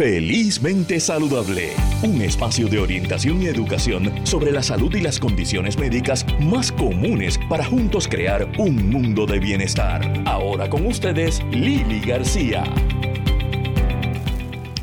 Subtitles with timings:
[0.00, 6.24] Felizmente Saludable, un espacio de orientación y educación sobre la salud y las condiciones médicas
[6.40, 10.10] más comunes para juntos crear un mundo de bienestar.
[10.24, 12.64] Ahora con ustedes, Lili García.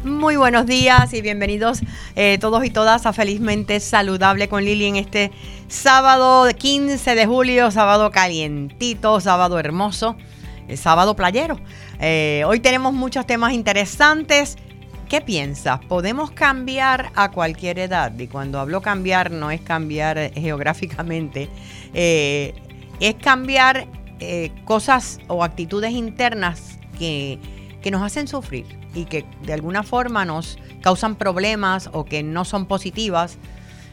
[0.04, 1.79] Muy buenos días y bienvenidos
[2.15, 5.31] eh, todos y todas a Felizmente Saludable con Lili en este
[5.68, 10.15] sábado 15 de julio, sábado calientito, sábado hermoso,
[10.68, 11.59] eh, sábado playero.
[11.99, 14.59] Eh, hoy tenemos muchos temas interesantes
[15.10, 15.80] ¿Qué piensas?
[15.86, 18.12] ¿Podemos cambiar a cualquier edad?
[18.20, 21.50] Y cuando hablo cambiar no es cambiar eh, geográficamente,
[21.94, 22.54] eh,
[23.00, 23.88] es cambiar
[24.20, 27.40] eh, cosas o actitudes internas que,
[27.81, 32.44] que nos hacen sufrir y que de alguna forma nos causan problemas o que no
[32.44, 33.38] son positivas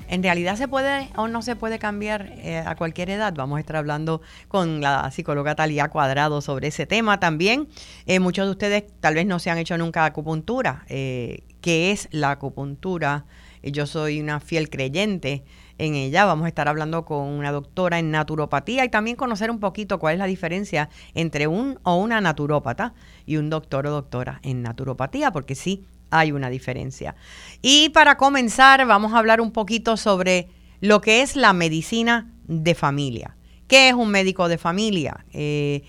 [0.08, 3.32] en realidad se puede o no se puede cambiar eh, a cualquier edad.
[3.34, 7.68] Vamos a estar hablando con la psicóloga Talía Cuadrado sobre ese tema también.
[8.06, 10.84] Eh, muchos de ustedes tal vez no se han hecho nunca acupuntura.
[10.88, 13.24] Eh, ¿Qué es la acupuntura?
[13.62, 15.44] Yo soy una fiel creyente
[15.78, 16.24] en ella.
[16.26, 20.14] Vamos a estar hablando con una doctora en naturopatía y también conocer un poquito cuál
[20.14, 22.94] es la diferencia entre un o una naturópata
[23.26, 27.16] y un doctor o doctora en naturopatía, porque sí, hay una diferencia.
[27.60, 30.48] Y para comenzar, vamos a hablar un poquito sobre
[30.80, 33.36] lo que es la medicina de familia.
[33.66, 35.24] ¿Qué es un médico de familia?
[35.32, 35.82] Eh,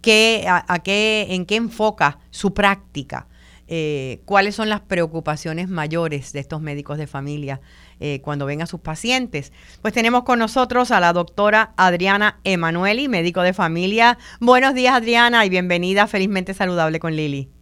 [0.00, 3.26] ¿qué, a, qué, ¿En qué enfoca su práctica?
[3.68, 7.60] Eh, ¿Cuáles son las preocupaciones mayores de estos médicos de familia
[7.98, 9.52] eh, cuando ven a sus pacientes?
[9.82, 14.18] Pues tenemos con nosotros a la doctora Adriana Emanueli, médico de familia.
[14.40, 17.55] Buenos días, Adriana, y bienvenida Felizmente Saludable con Lili.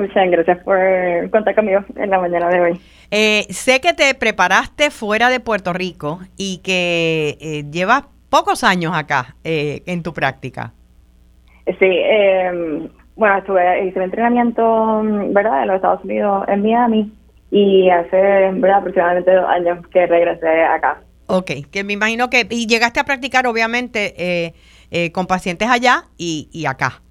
[0.00, 0.78] Muchas gracias por
[1.30, 2.80] contar conmigo en la mañana de hoy.
[3.10, 8.96] Eh, sé que te preparaste fuera de Puerto Rico y que eh, llevas pocos años
[8.96, 10.72] acá eh, en tu práctica.
[11.66, 17.12] Sí, em, bueno, estuve, hice el entrenamiento, ¿verdad?, en los Estados Unidos, en Miami,
[17.50, 18.16] y hace,
[18.54, 21.02] ¿verdad?, aproximadamente dos años que regresé acá.
[21.26, 24.54] Ok, que me imagino que, y llegaste a practicar obviamente
[25.12, 27.02] con pacientes allá y, y acá.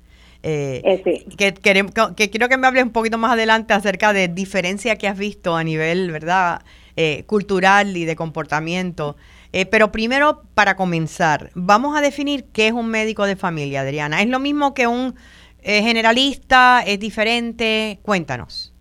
[0.41, 4.95] Eh, eh que, que, quiero que me hables un poquito más adelante acerca de diferencia
[4.95, 6.61] que has visto a nivel, ¿verdad?
[6.95, 9.17] Eh, cultural y de comportamiento.
[9.51, 14.21] Eh, pero primero, para comenzar, vamos a definir qué es un médico de familia, Adriana.
[14.21, 15.15] ¿Es lo mismo que un
[15.61, 16.83] generalista?
[16.85, 17.99] ¿Es diferente?
[18.01, 18.73] Cuéntanos.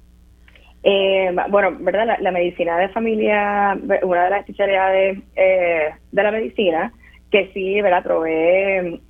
[1.50, 2.18] bueno, ¿verdad?
[2.20, 6.92] La, medicina de familia, una de las especialidades de la medicina,
[7.32, 8.04] que sí, ¿verdad?
[8.04, 9.00] Provee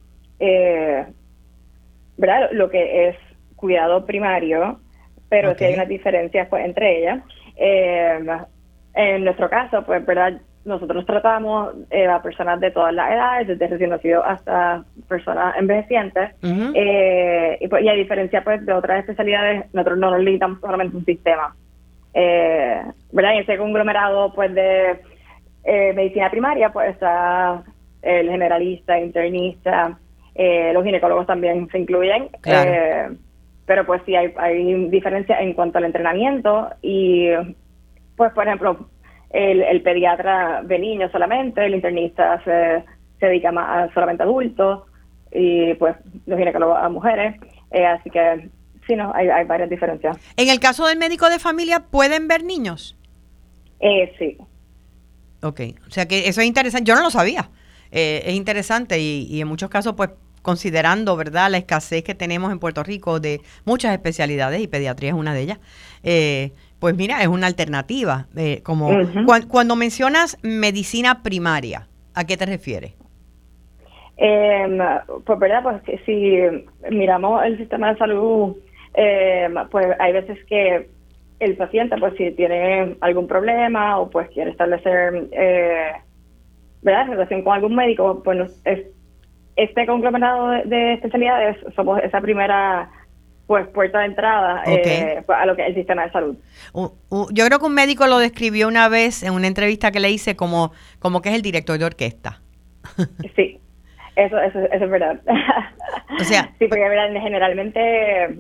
[2.19, 2.51] ¿verdad?
[2.53, 3.17] Lo que es
[3.57, 4.81] cuidado primario,
[5.29, 7.23] pero sí hay unas diferencias pues, entre ellas.
[7.57, 8.19] Eh,
[8.95, 10.41] en nuestro caso, pues, ¿verdad?
[10.65, 16.31] Nosotros tratamos eh, a personas de todas las edades, desde recién nacidos hasta personas envejecientes.
[16.43, 20.97] Eh, y, pues, y a diferencia pues, de otras especialidades, nosotros no nos limitamos solamente
[20.97, 21.55] un sistema.
[22.13, 23.35] ¿verdad?
[23.35, 24.99] En ese conglomerado pues, de
[25.95, 27.63] medicina primaria, pues está
[28.03, 29.97] el generalista, internista,
[30.39, 32.31] eh, los ginecólogos también se incluyen.
[32.45, 33.09] Eh,
[33.67, 37.29] pero pues sí, hay, hay diferencia en cuanto al entrenamiento y,
[38.17, 38.89] pues, por ejemplo,
[39.31, 42.85] el, el pediatra de niños solamente, el internista se,
[43.19, 44.85] se dedica más a solamente adultos
[45.33, 47.35] y, pues, los ginecólogos a mujeres.
[47.73, 48.49] Eh, así que,
[48.87, 50.17] sí, no, hay, hay varias diferencias.
[50.37, 52.97] En el caso del médico de familia, ¿pueden ver niños?
[53.81, 54.39] Eh, sí.
[55.43, 56.89] Ok, o sea que eso es interesante.
[56.89, 57.51] Yo no lo sabía.
[57.91, 60.11] es interesante y, y en muchos casos, pues,
[60.43, 65.17] considerando, ¿verdad?, la escasez que tenemos en Puerto Rico de muchas especialidades y pediatría es
[65.17, 65.59] una de ellas.
[66.03, 68.27] Eh, pues mira, es una alternativa.
[68.37, 68.91] Eh, como
[69.49, 72.95] cuando mencionas medicina primaria, ¿a qué te refieres?
[74.17, 74.79] Eh,
[75.25, 76.39] pues verdad, pues si
[76.91, 78.57] miramos el sistema de salud,
[78.95, 80.89] em, pues hay veces que
[81.41, 85.93] el paciente, pues si tiene algún problema o pues quiere establecer, eh,
[86.83, 88.87] ¿verdad?, relación con algún médico, pues es
[89.59, 92.89] este conglomerado de, especialidades somos esa primera
[93.49, 96.37] pues puerta de entrada eh, a lo que es el sistema de salud.
[96.75, 100.37] yo creo que un médico lo describió una vez en una entrevista que le hice
[100.37, 102.41] como, como que es el director de orquesta.
[103.37, 103.59] sí,
[104.17, 105.21] eso, eso, es verdad.
[106.21, 106.85] O sea, sí, porque
[107.21, 108.39] generalmente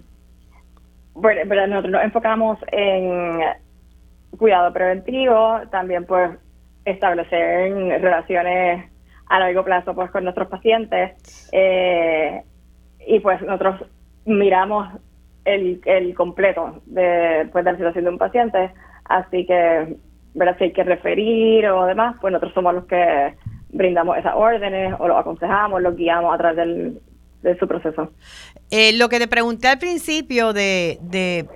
[1.15, 3.41] nosotros nos enfocamos en
[4.37, 6.31] cuidado preventivo, también pues
[6.85, 8.91] establecer relaciones
[9.29, 12.43] a largo plazo pues con nuestros pacientes eh,
[13.07, 13.85] y pues nosotros
[14.25, 14.89] miramos
[15.45, 18.71] el, el completo de, pues, de la situación de un paciente
[19.05, 19.97] así que
[20.35, 20.57] ¿verdad?
[20.59, 23.35] si hay que referir o demás pues nosotros somos los que
[23.71, 27.01] brindamos esas órdenes o lo aconsejamos, los guiamos a través del,
[27.43, 28.13] de su proceso.
[28.71, 31.47] Eh, lo que te pregunté al principio de, de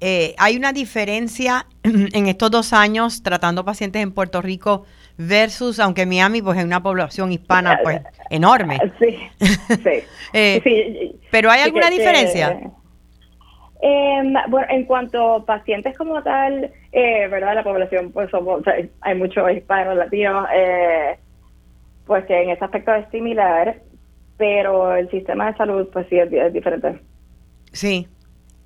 [0.00, 4.84] eh, hay una diferencia en estos dos años tratando pacientes en Puerto Rico
[5.20, 8.00] versus, aunque Miami pues es una población hispana pues
[8.30, 8.78] enorme.
[8.98, 10.02] Sí, sí.
[10.32, 12.60] Eh, pero ¿hay alguna diferencia?
[13.82, 17.56] Em, bueno, en cuanto a pacientes como tal, eh, ¿verdad?
[17.56, 18.62] La población, pues somos,
[19.00, 21.18] hay muchos hispanos, latinos, eh,
[22.06, 23.80] pues que en ese aspecto es similar,
[24.36, 27.00] pero el sistema de salud, pues sí, es, diferente.
[27.72, 28.06] Sí.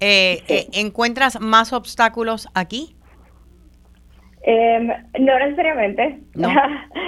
[0.01, 2.95] Eh, eh, ¿Encuentras más obstáculos aquí?
[4.47, 4.89] Em,
[5.21, 6.21] no necesariamente.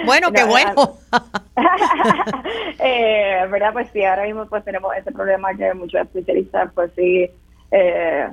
[0.05, 0.93] Bueno, qué bueno.
[2.79, 3.73] eh, ¿Verdad?
[3.73, 7.29] Pues sí, ahora mismo pues tenemos ese problema que muchos especialistas pues sí
[7.71, 8.27] eh,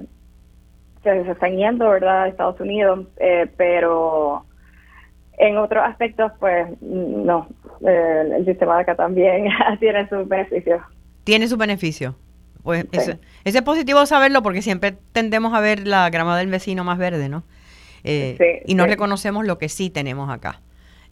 [1.03, 2.23] se, están yendo, ¿verdad?
[2.23, 4.45] A Estados Unidos, eh, pero
[5.39, 7.49] en otros aspectos pues no,
[7.85, 9.49] eh, el sistema de acá también
[9.81, 10.81] tiene sus beneficios.
[11.25, 12.15] Tiene sus beneficios.
[12.63, 16.99] Pues ese, es positivo saberlo porque siempre tendemos a ver la grama del vecino más
[16.99, 17.43] verde, ¿no?
[18.05, 20.61] Eh, y no reconocemos lo que sí tenemos acá.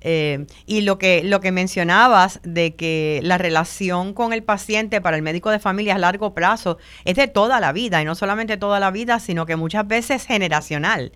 [0.05, 5.17] Eh, y lo que, lo que mencionabas de que la relación con el paciente para
[5.17, 8.57] el médico de familia a largo plazo es de toda la vida, y no solamente
[8.57, 11.13] toda la vida, sino que muchas veces generacional.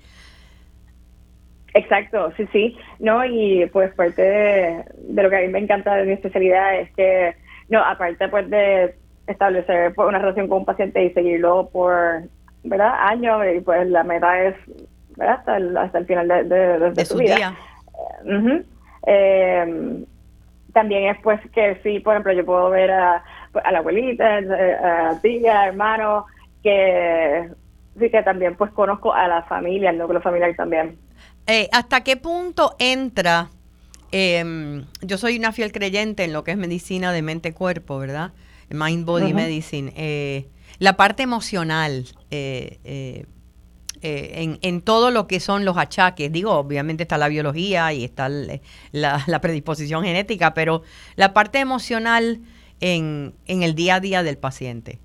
[1.74, 2.76] Exacto, sí, sí.
[3.00, 4.84] No, y pues parte de,
[5.22, 7.34] lo que a mí me encanta de mi especialidad es que,
[7.68, 8.94] no, aparte pues de
[9.26, 12.22] establecer pues, una relación con un paciente y seguirlo por,
[12.62, 12.94] ¿verdad?
[13.00, 14.54] Años, y pues la meta es
[15.18, 17.56] hasta el, hasta el final de, su, vida.
[19.06, 20.04] Eh,
[20.72, 23.22] también es pues que sí, por ejemplo, yo puedo ver a,
[23.64, 26.26] a la abuelita, a tía, hermano,
[26.62, 27.48] que
[27.98, 30.98] sí que también pues conozco a la familia, el núcleo familiar también.
[31.46, 33.48] Eh, ¿Hasta qué punto entra?
[34.12, 38.32] Eh, yo soy una fiel creyente en lo que es medicina de mente-cuerpo, ¿verdad?
[38.70, 39.92] Mind Body Medicine.
[39.96, 40.48] Eh,
[40.78, 42.04] la parte emocional.
[42.30, 43.26] Eh,
[44.02, 46.30] eh, eh, en, todo lo que son los achaques.
[46.30, 48.28] Digo, obviamente está la biología y está
[48.92, 50.82] la, predisposición genética, pero
[51.16, 52.40] la parte emocional
[52.80, 54.98] en, en el día a día del paciente.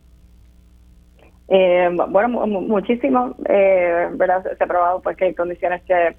[1.48, 4.44] Eh, bueno, muchísimo, eh, ¿verdad?
[4.58, 6.16] Se ha probado pues que hay condiciones que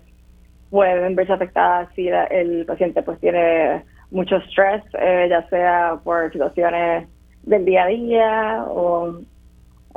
[0.70, 7.08] pueden verse afectadas si el paciente pues tiene mucho estrés, ya sea por situaciones
[7.44, 9.20] del día a día o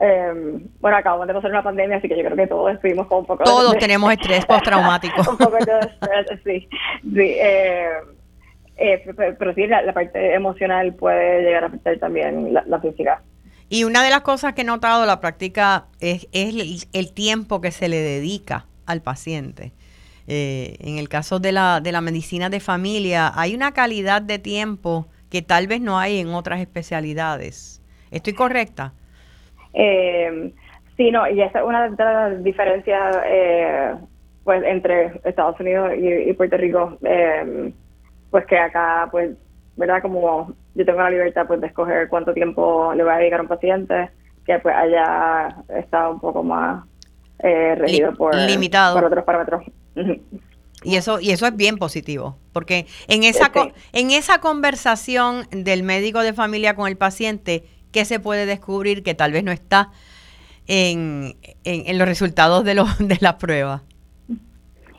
[0.01, 3.19] eh, bueno, acabamos de pasar una pandemia, así que yo creo que todos estuvimos con
[3.19, 5.21] un poco Todos tenemos estrés postraumático.
[5.31, 6.67] un poco de estrés, sí.
[7.01, 7.89] sí eh,
[8.77, 13.23] eh, pero, sí, la, parte emocional puede llegar a afectar también la, física.
[13.69, 17.71] Y una de las cosas que he notado la práctica es, es el, tiempo que
[17.71, 19.71] se le dedica al paciente.
[20.27, 24.39] Eh, en el caso de la, de la medicina de familia, hay una calidad de
[24.39, 27.81] tiempo que tal vez no hay en otras especialidades.
[28.11, 28.93] ¿Estoy correcta?
[29.75, 30.51] Eh,
[30.97, 33.93] sí, no, y esa es una de las diferencias eh,
[34.43, 37.73] pues entre Estados Unidos y, Puerto Rico, eh,
[38.29, 39.31] pues que acá, pues,
[39.75, 40.01] ¿verdad?
[40.01, 43.43] Como yo tengo la libertad pues de escoger cuánto tiempo le voy a dedicar a
[43.43, 44.09] un paciente,
[44.45, 46.85] que pues allá está un poco más
[47.39, 48.95] eh, regido por, Limitado.
[48.95, 49.63] por otros parámetros.
[50.83, 53.51] Y eso, y eso es bien positivo, porque en esa,
[53.93, 57.63] en esa conversación del médico de familia con el paciente,
[57.95, 59.87] ¿qué se puede descubrir que tal vez no está
[60.67, 63.83] en, en, los resultados de, los, de las pruebas?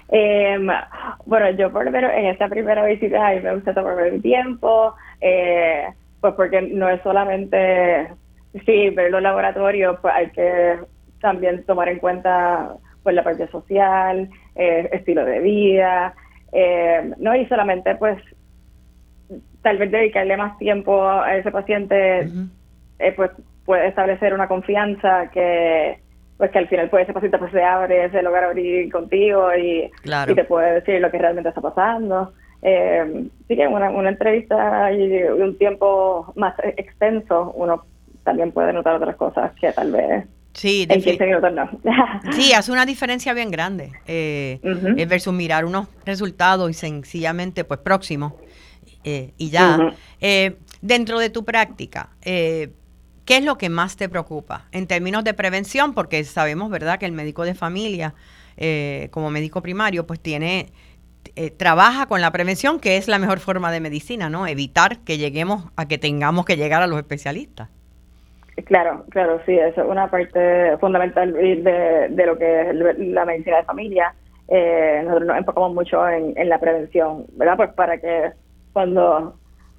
[0.09, 0.66] Em,
[1.26, 4.20] bueno, yo por lo menos en esta primera visita a mí me gusta tomarme mi
[4.20, 5.88] tiempo, eh,
[6.23, 8.09] pues porque no es solamente,
[8.64, 10.78] sí, ver los laboratorios, pues hay que
[11.20, 16.14] también tomar en cuenta pues la parte social, eh, estilo de vida,
[16.52, 18.16] eh, no y solamente pues
[19.61, 22.30] tal vez dedicarle más tiempo a ese paciente
[22.98, 23.30] eh, pues
[23.64, 25.98] puede establecer una confianza que
[26.36, 29.90] pues que al final puede ese paciente pues se abre, se logra abrir contigo y,
[30.04, 32.32] te puede decir lo que realmente está pasando.
[32.62, 37.84] Eh, sí que una, una entrevista y un tiempo más extenso uno
[38.24, 41.68] también puede notar otras cosas que tal vez Sí, en 15 minutos no.
[42.32, 44.58] sí, hace una diferencia bien grande eh,
[45.06, 48.32] versus mirar unos resultados y sencillamente pues próximos
[49.04, 49.94] eh, y ya.
[50.20, 52.70] eh, dentro de tu práctica, eh,
[53.26, 55.95] ¿Qué es lo que más te preocupa en términos de prevención?
[55.95, 58.14] Porque sabemos, ¿verdad?, que el médico de familia,
[58.56, 60.66] eh, como médico primario, pues tiene,
[61.35, 64.47] eh, trabaja con la prevención, que es la mejor forma de medicina, ¿no?
[64.47, 67.68] Evitar que lleguemos a que tengamos que llegar a los especialistas.
[68.64, 73.64] Claro, claro, sí, eso es una parte fundamental de, lo que es la medicina de
[73.64, 74.14] familia.
[74.47, 77.56] Eh, nosotros nos enfocamos mucho en, en la prevención, ¿verdad?
[77.56, 78.30] Pues para que
[78.73, 79.37] cuando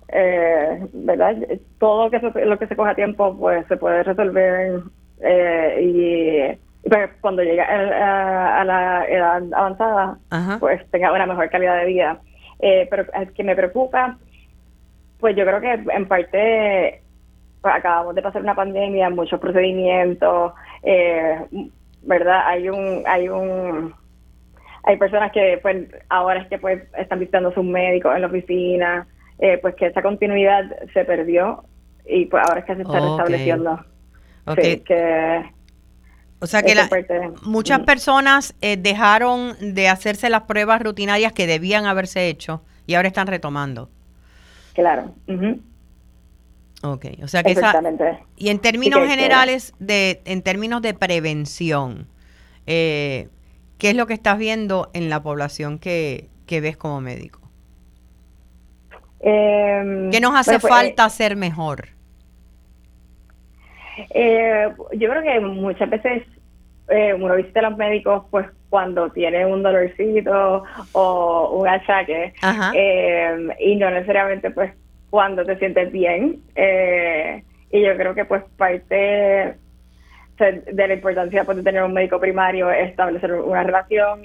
[0.10, 1.36] eh, ¿verdad?
[1.80, 4.82] Todo lo que, lo que se coja a tiempo, pues se puede resolver
[5.22, 10.18] eh, y, pues, cuando llega a, la edad avanzada,
[10.60, 12.22] pues tenga una mejor calidad de vida.
[12.60, 14.18] Eh, pero es que me preocupa,
[15.20, 17.02] pues yo creo que en parte
[17.62, 21.40] pues, acabamos de pasar una pandemia, muchos procedimientos, eh,
[22.02, 22.42] ¿verdad?
[22.46, 23.94] Hay un, hay un,
[24.84, 28.28] hay personas que pues ahora es que pues están visitando a sus médicos en la
[28.28, 29.08] oficina,
[29.40, 31.64] eh, pues que esa continuidad se perdió
[32.06, 33.86] y pues ahora es que se está restableciendo.
[34.56, 35.44] que
[36.40, 36.76] o sea que
[37.44, 43.08] muchas personas eh, dejaron de hacerse las pruebas rutinarias que debían haberse hecho y ahora
[43.08, 43.90] están retomando.
[44.74, 45.16] Claro.
[46.84, 47.56] Ok, o sea que
[48.38, 52.08] y en términos generales, de, en términos de prevención,
[52.68, 53.30] eh,
[53.80, 57.42] ¿qué es lo que estás viendo en la población que, que ves como médico?
[59.20, 61.90] Eh, ¿Qué nos hace pues, falta eh, hacer mejor?
[64.12, 66.24] Eh, yo creo que muchas veces
[66.90, 72.34] eh, uno visita a los médicos pues cuando tiene un dolorcito o un achaque
[72.74, 74.72] eh, y no necesariamente pues
[75.10, 79.58] cuando te sientes bien eh, y yo creo que pues parte
[80.38, 84.22] de la importancia pues, de tener un médico primario es establecer una relación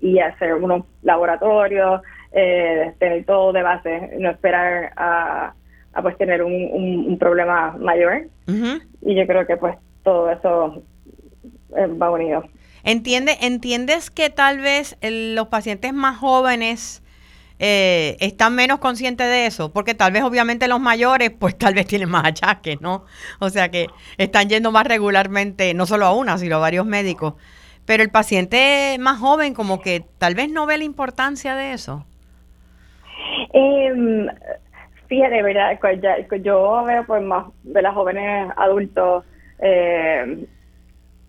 [0.00, 2.00] y hacer unos laboratorios
[2.32, 5.54] tener todo de base no esperar a,
[6.02, 8.28] pues tener un, problema mayor
[9.02, 10.82] y yo creo que pues todo eso
[11.76, 12.44] eh, va unido.
[12.82, 17.02] Entiende, ¿Entiendes que tal vez los pacientes más jóvenes
[17.58, 19.70] eh, están menos conscientes de eso?
[19.72, 23.04] Porque tal vez obviamente los mayores pues tal vez tienen más achaques, ¿no?
[23.38, 27.34] O sea que están yendo más regularmente, no solo a una, sino a varios médicos.
[27.84, 32.06] Pero el paciente más joven como que tal vez no ve la importancia de eso.
[33.52, 34.26] Eh,
[35.08, 35.78] fíjate, ¿verdad?
[36.42, 39.24] Yo veo pues más de las jóvenes adultos
[39.58, 40.46] eh,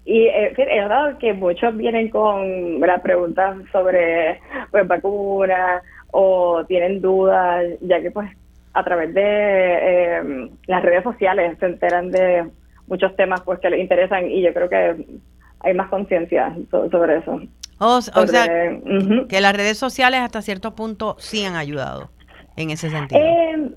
[0.06, 4.40] y eh, he notado que muchos vienen con las preguntas sobre
[4.72, 8.30] pues, vacunas o tienen dudas, ya que pues
[8.74, 12.46] a través de eh, las redes sociales se enteran de
[12.88, 15.06] muchos temas pues que les interesan y yo creo que
[15.60, 17.42] hay más conciencia sobre eso.
[17.82, 18.48] O sea,
[19.28, 22.12] que las redes sociales hasta cierto punto sí han ayudado
[22.56, 23.20] en ese sentido.
[23.20, 23.72] Eh,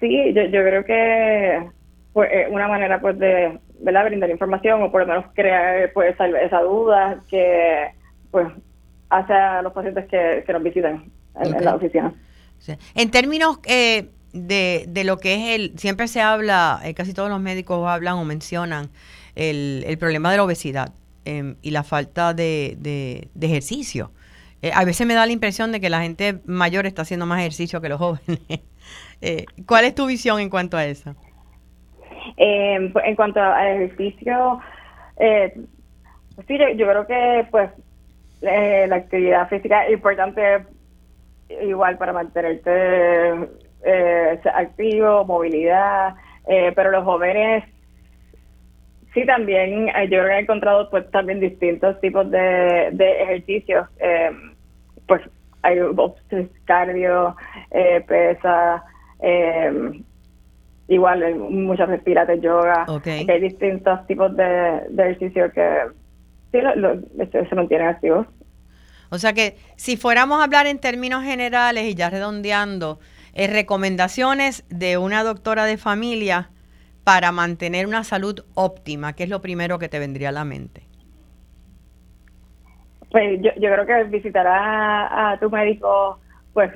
[0.00, 1.70] sí, yo, yo creo que
[2.12, 4.06] pues, una manera pues de ¿verdad?
[4.06, 7.92] brindar información o por lo menos crear pues esa, duda que
[8.30, 8.48] pues
[9.10, 12.12] hace a los pacientes que, nos visitan en, la oficina.
[12.96, 17.30] En términos eh, de, de lo que es el, siempre se habla, eh, casi todos
[17.30, 18.88] los médicos hablan o mencionan
[19.36, 20.92] el, el problema de la obesidad
[21.24, 24.12] em, y la falta de, de, ejercicio.
[24.62, 27.40] Eh, a veces me da la impresión de que la gente mayor está haciendo más
[27.40, 28.40] ejercicio que los jóvenes.
[29.66, 31.14] ¿Cuál es tu visión en cuanto a eso?
[32.36, 34.60] Eh, en cuanto al ejercicio,
[35.18, 35.54] eh,
[36.46, 37.70] sí, yo, creo que pues
[38.42, 40.66] eh, la actividad física es importante
[41.62, 43.48] igual para mantenerte
[43.84, 46.14] eh, activo, movilidad,
[46.48, 47.64] eh, pero los jóvenes
[49.14, 53.88] sí también, yo creo que he encontrado pues también distintos tipos de, de ejercicios,
[55.06, 55.22] pues
[55.62, 55.78] hay
[56.66, 57.36] cardio,
[58.06, 58.84] pesa,
[59.20, 60.02] eh,
[60.88, 65.78] igual hay muchas pilates, yoga, hay distintos tipos de, ejercicios que
[66.52, 66.58] sí
[67.48, 68.26] se, mantienen activos.
[69.10, 72.98] O sea que si fuéramos a hablar en términos generales y ya redondeando,
[73.32, 76.50] eh, recomendaciones de una doctora de familia
[77.04, 80.82] para mantener una salud óptima, ¿qué es lo primero que te vendría a la mente?
[83.10, 86.18] Pues yo, yo creo que visitar a, a tu médico,
[86.52, 86.72] pues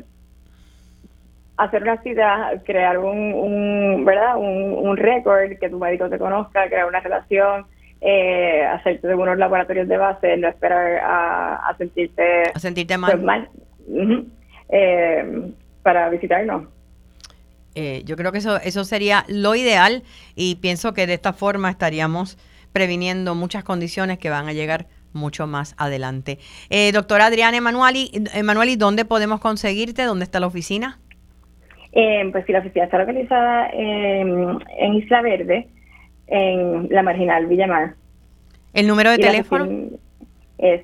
[1.58, 4.36] hacer una cita, crear un, un ¿verdad?
[4.36, 7.66] Un, récord, que tu médico te conozca, crear una relación,
[8.00, 13.48] eh, hacerte unos laboratorios de base, no esperar a, sentirte, a sentirte mal,
[13.86, 14.24] pues,
[14.70, 16.77] eh, para visitarnos.
[17.80, 20.02] Eh, yo creo que eso, eso sería lo ideal
[20.34, 22.36] y pienso que de esta forma estaríamos
[22.72, 26.38] previniendo muchas condiciones que van a llegar mucho más adelante.
[26.70, 30.02] Eh, doctora Adriana Emanueli, Emanueli, ¿dónde podemos conseguirte?
[30.02, 30.98] ¿Dónde está la oficina?
[31.92, 34.58] Eh, pues si la oficina está localizada en,
[34.94, 35.68] Isla Verde,
[36.26, 37.94] en la marginal Villamar.
[38.74, 39.68] ¿El número de teléfono?
[40.58, 40.82] Es,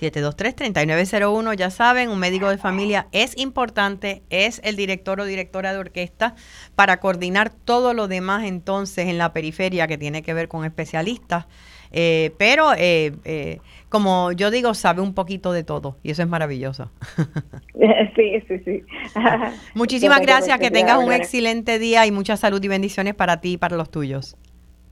[0.00, 5.78] 723-3901, ya saben, un médico de familia es importante, es el director o directora de
[5.78, 6.34] orquesta
[6.74, 11.46] para coordinar todo lo demás entonces en la periferia que tiene que ver con especialistas.
[11.92, 16.28] Eh, pero, eh, eh, como yo digo, sabe un poquito de todo y eso es
[16.28, 16.90] maravilloso.
[18.16, 18.82] Sí, sí, sí.
[19.74, 23.56] Muchísimas gracias, que tengas un excelente día y mucha salud y bendiciones para ti y
[23.56, 24.36] para los tuyos.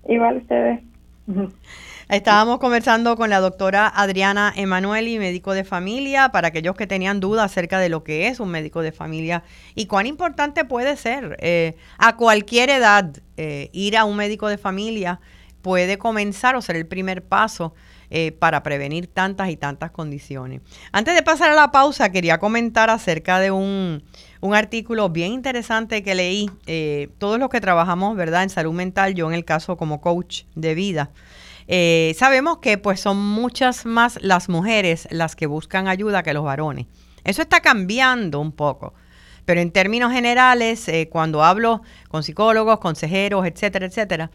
[0.08, 0.80] Igual ustedes.
[2.08, 7.44] Estábamos conversando con la doctora Adriana Emanueli, médico de familia, para aquellos que tenían dudas
[7.44, 9.42] acerca de lo que es un médico de familia
[9.74, 14.56] y cuán importante puede ser eh, a cualquier edad eh, ir a un médico de
[14.56, 15.20] familia
[15.60, 17.74] puede comenzar o ser el primer paso
[18.08, 20.62] eh, para prevenir tantas y tantas condiciones.
[20.92, 24.02] Antes de pasar a la pausa, quería comentar acerca de un,
[24.40, 26.50] un artículo bien interesante que leí.
[27.18, 30.74] todos los que trabajamos, ¿verdad?, en salud mental, yo en el caso como coach de
[30.74, 31.10] vida,
[31.70, 36.42] eh, sabemos que pues son muchas más las mujeres las que buscan ayuda que los
[36.42, 36.86] varones.
[37.24, 38.94] Eso está cambiando un poco.
[39.44, 44.30] Pero en términos generales, eh, cuando hablo con psicólogos, consejeros, etcétera, etcétera,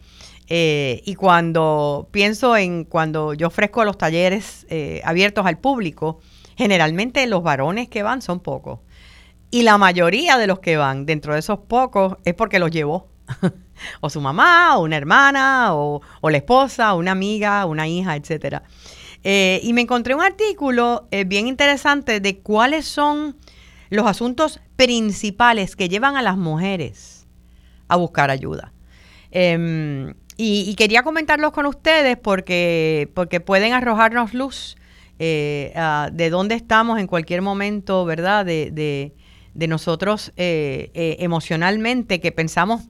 [0.48, 4.66] eh, y cuando pienso en cuando yo ofrezco los talleres
[5.04, 6.20] abiertos al público,
[6.56, 8.80] generalmente los varones que van son pocos.
[9.50, 13.13] Y la mayoría de los que van dentro de esos pocos es porque los llevó.
[14.00, 18.62] o su mamá, o una hermana, o, la esposa, o una amiga, una hija, etcétera.
[19.22, 23.36] Eh, y me encontré un artículo eh, bien interesante de cuáles son
[23.88, 27.26] los asuntos principales que llevan a las mujeres
[27.88, 28.72] a buscar ayuda.
[29.30, 34.76] Em, y, quería comentarlos con ustedes porque, porque pueden arrojarnos luz
[35.18, 35.72] eh,
[36.12, 38.44] de dónde estamos en cualquier momento, ¿verdad?
[38.44, 39.14] De, de,
[39.54, 42.82] de nosotros emocionalmente, que pensamos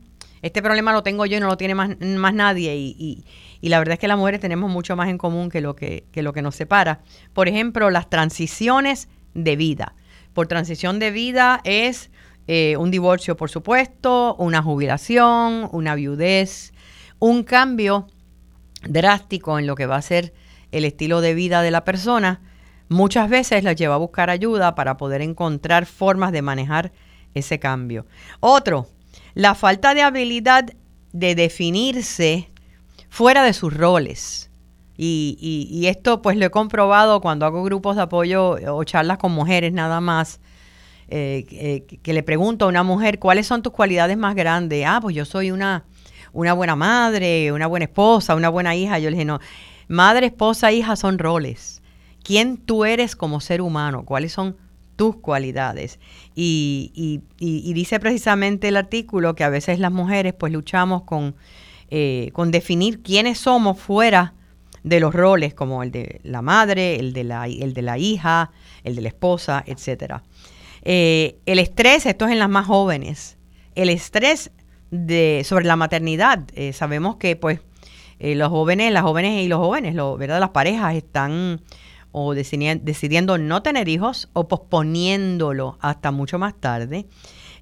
[0.44, 2.76] este problema lo tengo yo y no lo tiene más, más nadie.
[2.76, 3.24] Y,
[3.62, 6.34] la verdad es que las mujeres tenemos mucho más en común que lo que, lo
[6.34, 7.00] que nos separa.
[7.32, 9.94] Por ejemplo, las transiciones de vida.
[10.34, 12.10] Por transición de vida es
[12.46, 16.74] eh, un divorcio, por supuesto, una jubilación, una viudez,
[17.20, 18.06] un cambio
[18.86, 20.34] drástico en lo que va a ser
[20.72, 22.42] el estilo de vida de la persona.
[22.90, 26.92] Muchas veces la lleva a buscar ayuda para poder encontrar formas de manejar
[27.32, 28.04] ese cambio.
[28.40, 28.88] Otro,
[29.34, 30.70] la falta de habilidad
[31.12, 32.50] de definirse
[33.08, 34.50] fuera de sus roles.
[34.96, 39.72] Y, esto pues lo he comprobado cuando hago grupos de apoyo o charlas con mujeres
[39.72, 40.40] nada más,
[41.08, 44.84] eh, eh, que le pregunto a una mujer, ¿cuáles son tus cualidades más grandes?
[44.86, 45.84] Ah, pues yo soy una,
[46.32, 48.98] una buena madre, una buena esposa, una buena hija.
[48.98, 49.40] Yo le dije, no,
[49.88, 51.82] madre, esposa, hija son roles.
[52.22, 54.04] ¿Quién tú eres como ser humano?
[54.04, 54.56] ¿Cuáles son
[54.96, 55.98] tus cualidades.
[56.34, 61.34] Y, dice precisamente el artículo que a veces las mujeres pues luchamos con,
[61.90, 64.34] eh, con definir quiénes somos fuera
[64.82, 68.50] de los roles como el de la madre, el de la, el de la hija,
[68.84, 70.16] el de la esposa, etc.
[70.82, 73.38] Eh, el estrés, esto es en las más jóvenes,
[73.74, 74.50] el estrés
[74.90, 77.60] de, sobre la maternidad, eh, sabemos que pues
[78.20, 80.40] los jóvenes, las jóvenes y los jóvenes, lo, ¿verdad?
[80.40, 81.60] las parejas están
[82.16, 87.06] o decidiendo no tener hijos o posponiéndolo hasta mucho más tarde.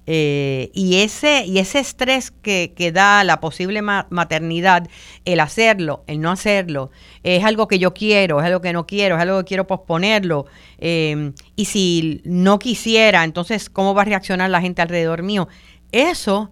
[0.05, 4.87] Eh, y, ese, y ese estrés que, da la posible maternidad,
[5.25, 6.91] el hacerlo, el no hacerlo,
[7.23, 10.45] es algo que yo quiero, es algo que no quiero, es algo que quiero posponerlo.
[10.77, 15.47] Em, y si no quisiera, entonces, ¿cómo va a reaccionar la gente alrededor mío?
[15.91, 16.51] Eso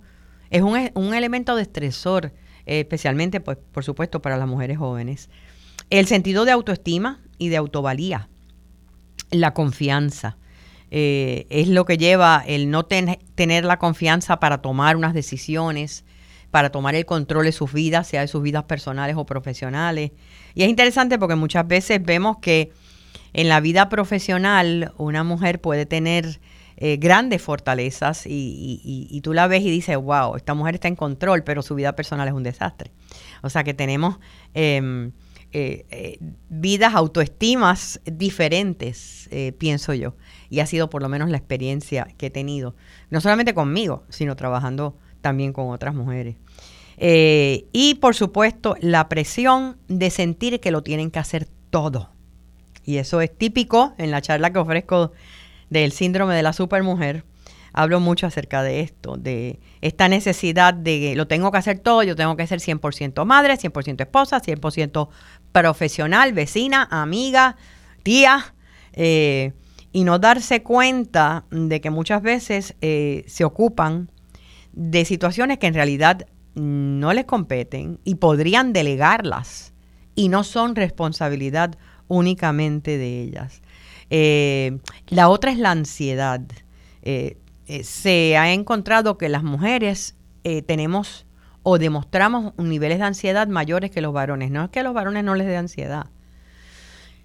[0.49, 2.33] es un, un elemento de estresor,
[2.65, 5.29] especialmente, pues, por supuesto, para las mujeres jóvenes.
[5.91, 8.29] El sentido de autoestima y de autovalía,
[9.31, 10.37] la confianza.
[10.91, 16.05] Eh, es lo que lleva el no tener la confianza para tomar unas decisiones,
[16.51, 20.11] para tomar el control de sus vidas, sea de sus vidas personales o profesionales.
[20.53, 22.71] Y es interesante porque muchas veces vemos que
[23.33, 26.39] en la vida profesional una mujer puede tener
[26.77, 31.43] eh, grandes fortalezas y, tú la ves y dices, wow, esta mujer está en control,
[31.43, 32.91] pero su vida personal es un desastre.
[33.41, 34.19] O sea que tenemos
[34.53, 35.11] em,
[35.53, 40.15] eh, eh, vidas, autoestimas diferentes, eh, pienso yo.
[40.49, 42.75] Y ha sido por lo menos la experiencia que he tenido,
[43.09, 46.37] no solamente conmigo, sino trabajando también con otras mujeres.
[46.97, 52.11] y por supuesto, la presión de sentir que lo tienen que hacer todo.
[52.85, 55.11] Y eso es típico en la charla que ofrezco
[55.69, 57.25] del síndrome de la supermujer
[57.73, 62.15] hablo mucho acerca de esto, de esta necesidad de lo tengo que hacer todo, yo
[62.15, 65.09] tengo que ser 100% madre, 100% esposa, 100%
[65.51, 67.57] profesional, vecina, amiga,
[68.03, 68.53] tía,
[68.93, 69.53] eh,
[69.91, 74.09] y no darse cuenta de que muchas veces eh, se ocupan
[74.71, 79.73] de situaciones que en realidad no les competen y podrían delegarlas
[80.15, 83.61] y no son responsabilidad únicamente de ellas.
[84.09, 86.41] Eh, la otra es la ansiedad.
[87.83, 90.15] Se ha encontrado que las mujeres
[90.67, 91.25] tenemos
[91.63, 94.51] o demostramos niveles de ansiedad mayores que los varones.
[94.51, 96.07] No es que a los varones no les dé ansiedad.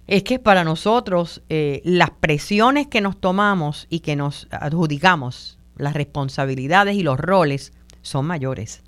[0.07, 6.95] Es que para nosotros las presiones que nos tomamos y que nos adjudicamos, las responsabilidades
[6.95, 8.83] y los roles son mayores.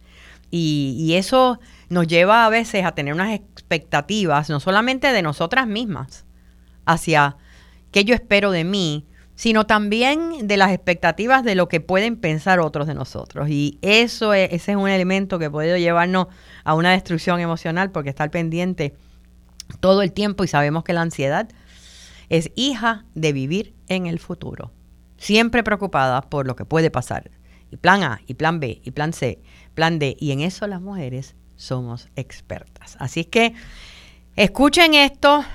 [0.51, 1.59] Y, eso
[1.89, 6.25] nos lleva a veces a tener unas expectativas, no solamente de nosotras mismas,
[6.85, 7.37] hacia
[7.91, 9.05] qué yo espero de mí,
[9.39, 13.47] sino también de las expectativas de lo que pueden pensar otros de nosotros.
[13.47, 16.27] Y eso es, ese es un elemento que puede llevarnos
[16.65, 18.95] a una destrucción emocional porque estar pendiente
[19.79, 21.47] todo el tiempo y sabemos que la ansiedad
[22.27, 24.73] es hija de vivir en el futuro,
[25.15, 27.31] siempre preocupada por lo que puede pasar.
[27.71, 29.39] Y plan A, y plan B, y plan C
[29.73, 30.17] plan D.
[30.19, 32.97] Y en eso las mujeres somos expertas.
[32.99, 33.53] Así que
[34.35, 35.45] escuchen esto,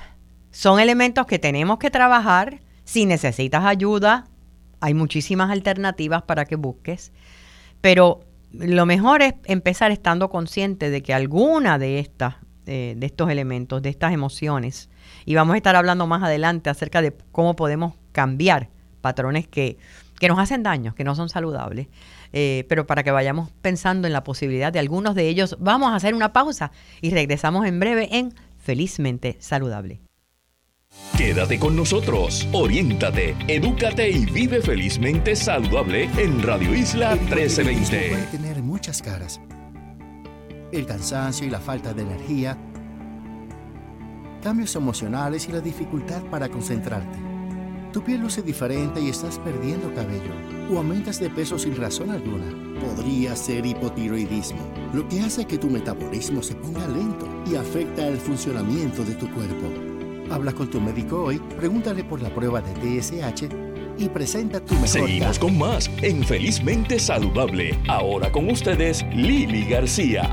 [0.49, 2.64] son elementos que tenemos que trabajar.
[2.85, 4.25] Si necesitas ayuda,
[4.79, 7.11] hay muchísimas alternativas para que busques,
[7.81, 8.21] pero
[8.51, 12.35] lo mejor es empezar estando consciente de que alguna de estas,
[12.67, 14.89] eh, de estos elementos, de estas emociones,
[15.25, 18.69] y vamos a estar hablando más adelante acerca de cómo podemos cambiar
[19.01, 19.77] patrones que,
[20.19, 21.87] que nos hacen daño, que no son saludables.
[22.33, 25.95] Eh, pero para que vayamos pensando en la posibilidad de algunos de ellos, vamos a
[25.95, 26.71] hacer una pausa
[27.01, 30.04] y regresamos en breve en Felizmente Saludable.
[31.17, 38.09] Quédate con nosotros, oriéntate, edúcate y vive felizmente saludable en Radio Isla 1320.
[38.09, 39.39] Puede tener muchas caras.
[40.73, 42.57] El cansancio y la falta de energía,
[44.43, 47.17] cambios emocionales y la dificultad para concentrarte.
[47.93, 50.33] Tu piel luce diferente y estás perdiendo cabello
[50.69, 52.45] o aumentas de peso sin razón alguna.
[52.81, 54.59] Podría ser hipotiroidismo,
[54.93, 59.31] lo que hace que tu metabolismo se ponga lento y afecta el funcionamiento de tu
[59.31, 59.84] cuerpo.
[60.31, 63.47] Habla con tu médico hoy, pregúntale por la prueba de TSH
[63.97, 67.77] y presenta tu mejor Seguimos con más en Felizmente Saludable.
[67.87, 70.29] Ahora con ustedes, Lili García.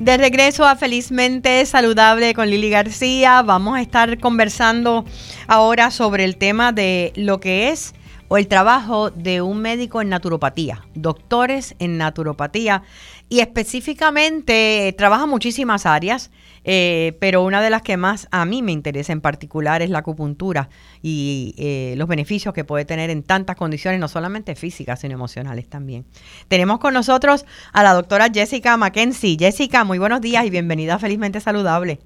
[0.00, 5.04] De regreso a Felizmente Saludable con Lili García, vamos a estar conversando
[5.46, 7.94] ahora sobre el tema de lo que es
[8.28, 12.82] o el trabajo de un médico en naturopatía, doctores en naturopatía,
[13.28, 16.30] y específicamente trabaja muchísimas áreas,
[16.70, 20.00] eh, pero una de las que más a mí me interesa en particular es la
[20.00, 20.68] acupuntura
[21.00, 25.66] y eh, los beneficios que puede tener en tantas condiciones, no solamente físicas, sino emocionales
[25.70, 26.04] también.
[26.48, 29.38] Tenemos con nosotros a la doctora Jessica Mackenzie.
[29.38, 32.00] Jessica, muy buenos días y bienvenida a Felizmente Saludable.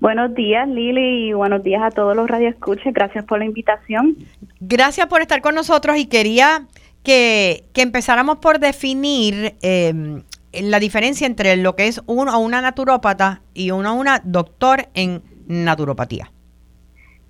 [0.00, 2.94] Buenos días, Lili, y buenos días a todos los radioescuches.
[2.94, 4.16] Gracias por la invitación.
[4.60, 6.62] Gracias por estar con nosotros y quería
[7.02, 13.70] que, empezáramos por definir em, la diferencia entre lo que es uno una naturópata y
[13.70, 16.30] uno una doctor en naturopatía.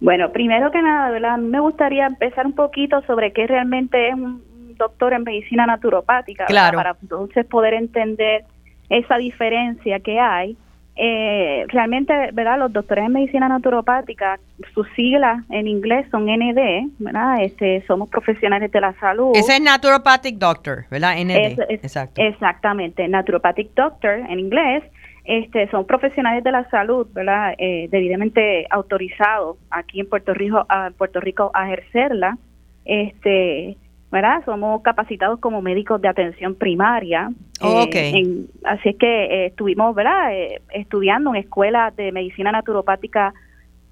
[0.01, 1.39] Bueno, primero que nada, ¿verdad?
[1.39, 4.43] Me gustaría empezar un poquito sobre qué realmente es un
[4.77, 6.77] doctor en medicina naturopática, claro.
[6.77, 8.45] para entonces poder entender
[8.89, 10.57] esa diferencia que hay
[10.95, 12.59] eh, realmente, ¿verdad?
[12.59, 14.39] Los doctores en medicina naturopática,
[14.75, 17.43] sus siglas en inglés son ND, ¿verdad?
[17.43, 19.33] Este, somos profesionales de la salud.
[19.35, 21.15] Ese es Naturopathic Doctor, ¿verdad?
[21.17, 21.59] ND.
[21.71, 22.21] Exacto.
[22.21, 24.85] Exactamente, Naturopathic Doctor en inglés.
[25.25, 27.55] Este, son profesionales de la salud, ¿verdad?
[27.57, 32.37] Eh, debidamente autorizados aquí en Puerto Rico, a Puerto Rico a ejercerla.
[32.85, 33.77] Este,
[34.13, 34.45] ¿verdad?
[34.45, 37.31] Somos capacitados como médicos de atención primaria.
[37.63, 40.35] Eh, así es que eh, estuvimos, ¿verdad?
[40.35, 43.33] Eh, estudiando en escuelas de medicina naturopática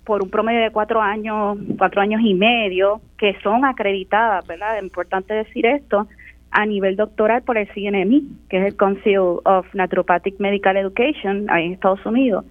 [0.04, 4.76] por un promedio de cuatro años, cuatro años y medio, que son acreditadas, ¿verdad?
[4.76, 6.06] Es importante decir esto,
[6.50, 11.64] a nivel doctoral por el CNMI, que es el Council of Naturopathic Medical Education, ahí
[11.66, 12.44] en Estados Unidos.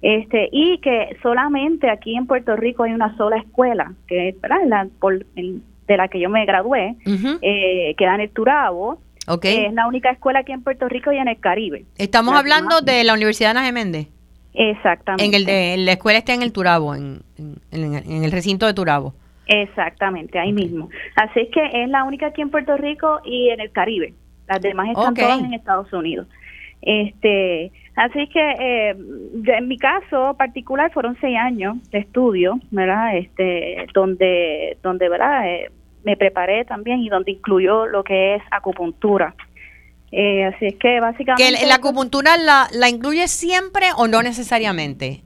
[0.00, 4.58] Este, y que solamente aquí en Puerto Rico hay una sola escuela, que es, ¿verdad?
[4.66, 5.24] La, por,
[5.92, 8.98] de la que yo me gradué, eh, queda en el Turabo.
[9.42, 11.84] es la única escuela aquí en Puerto Rico y en el Caribe.
[11.96, 14.08] Estamos hablando de la Universidad Ana Méndez.
[14.54, 15.24] Exactamente.
[15.24, 17.22] En el de, la escuela está en el Turabo, en,
[17.70, 19.14] en, el recinto de Turabo.
[19.46, 20.88] Exactamente, ahí mismo.
[21.16, 24.14] Así es que es la única aquí en Puerto Rico y en el Caribe.
[24.48, 26.26] Las demás están todas en Estados Unidos.
[26.82, 33.16] Este, así que eh, en mi caso particular fueron seis años de estudio, ¿verdad?
[33.16, 35.48] Este, donde, donde, ¿verdad?
[35.48, 35.70] Eh,
[36.04, 39.34] me preparé también y donde incluyó lo que es acupuntura.
[40.10, 41.58] Eh, así es que básicamente...
[41.60, 45.22] ¿Que ¿La acupuntura la, la incluye siempre o no necesariamente?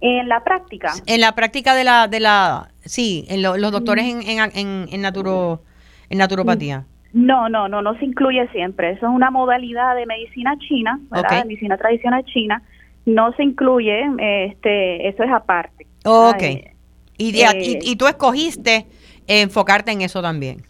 [0.00, 0.92] En la práctica.
[1.06, 5.62] En la práctica de la, de la sí, en los doctores en, en, en, naturo,
[6.10, 6.84] en naturopatía.
[7.14, 8.90] No, no, no, no se incluye siempre.
[8.90, 11.38] Eso es una modalidad de medicina china, ¿verdad?
[11.38, 12.62] De medicina tradicional china,
[13.06, 14.02] no se incluye,
[14.46, 15.86] este, eso es aparte.
[16.04, 16.42] Ok.
[16.42, 16.74] Eh,
[17.16, 18.86] y, eh, y, tú escogiste
[19.26, 20.62] enfocarte en eso también.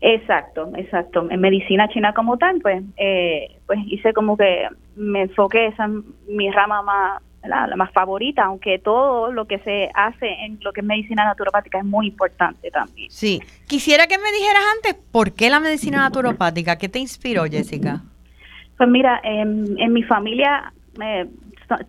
[0.00, 1.28] Exacto, exacto.
[1.30, 5.92] En medicina china como tal, pues, eh, pues hice como que me enfoqué, esa es
[6.28, 10.72] mi rama más, la, la, más favorita, aunque todo lo que se hace en lo
[10.72, 13.10] que es medicina naturopática es muy importante también.
[13.10, 13.40] Sí.
[13.68, 16.78] Quisiera que me dijeras antes, ¿por qué la medicina naturopática?
[16.78, 18.02] ¿Qué te inspiró, Jessica?
[18.76, 21.26] Pues mira, en, en mi familia eh,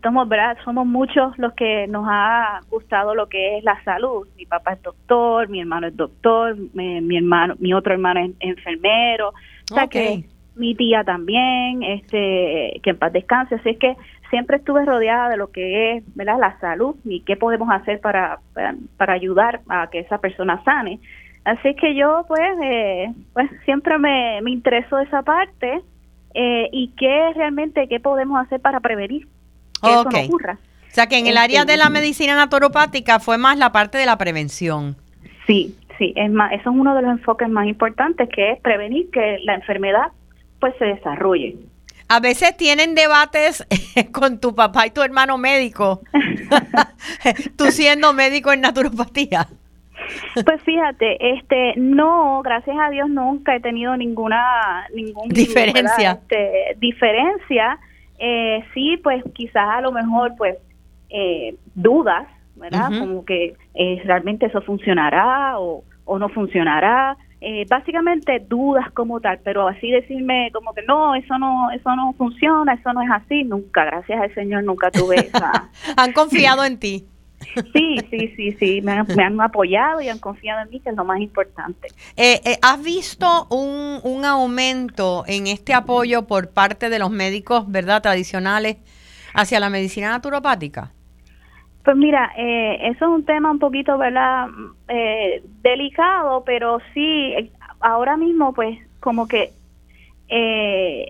[0.01, 0.57] somos, ¿verdad?
[0.63, 4.27] somos muchos los que nos ha gustado lo que es la salud.
[4.35, 8.31] Mi papá es doctor, mi hermano es doctor, mi, mi hermano, mi otro hermano es
[8.39, 9.29] enfermero.
[9.71, 13.55] O sea que mi tía también, este, que en paz descanse.
[13.55, 13.95] Así es que
[14.29, 16.39] siempre estuve rodeada de lo que es, ¿verdad?
[16.39, 20.99] La salud y qué podemos hacer para, para, para ayudar a que esa persona sane.
[21.45, 25.81] Así que yo, pues, eh, pues siempre me, me interesó esa parte
[26.33, 29.27] eh, y qué realmente, qué podemos hacer para prevenir
[29.83, 30.57] que eso no ocurra.
[30.93, 34.05] O sea, que en el área de la medicina naturopática fue más la parte de
[34.05, 34.95] la prevención.
[35.47, 39.09] Sí, sí, es más, eso es uno de los enfoques más importantes, que es prevenir
[39.09, 40.11] que la enfermedad
[40.59, 41.55] pues se desarrolle.
[42.09, 43.65] A veces tienen debates
[44.11, 46.01] con tu papá y tu hermano médico,
[47.57, 49.47] tú siendo médico en naturopatía.
[50.45, 57.79] Pues fíjate, este, no, gracias a Dios nunca he tenido ninguna, ningún diferencia, este, diferencia
[58.25, 60.55] eh, sí, pues quizás a lo mejor, pues,
[61.09, 62.87] eh, dudas, ¿verdad?
[62.97, 67.17] Como que eh, realmente eso funcionará o, o no funcionará.
[67.41, 72.13] Eh, básicamente dudas como tal, pero así decirme como que no, eso no, eso no
[72.13, 75.69] funciona, eso no es así, nunca, gracias al Señor nunca tuve esa.
[75.97, 77.03] Han confiado en ti.
[77.73, 81.05] Sí, sí, sí, sí, me han, apoyado y han confiado en mí, que es lo
[81.05, 81.87] más importante.
[82.15, 87.69] Eh, eh, ¿Has visto un, un aumento en este apoyo por parte de los médicos,
[87.71, 88.77] verdad, tradicionales
[89.33, 90.91] hacia la medicina naturopática?
[91.83, 94.47] Pues mira, eh, eso es un tema un poquito, ¿verdad?
[95.61, 97.33] delicado, pero sí,
[97.79, 99.51] ahora mismo pues como que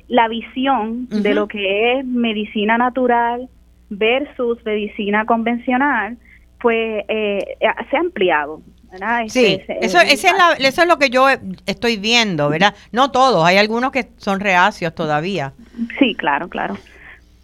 [0.07, 3.49] la visión de lo que es medicina natural,
[3.97, 6.17] versus medicina convencional,
[6.63, 7.57] pues eh,
[7.91, 8.61] se ha ampliado.
[8.89, 9.23] ¿verdad?
[9.27, 11.27] Sí, este, eso, es eso es lo que yo
[11.65, 12.75] estoy viendo, ¿verdad?
[12.91, 15.53] No todos, hay algunos que son reacios todavía.
[15.99, 16.77] Sí, claro, claro.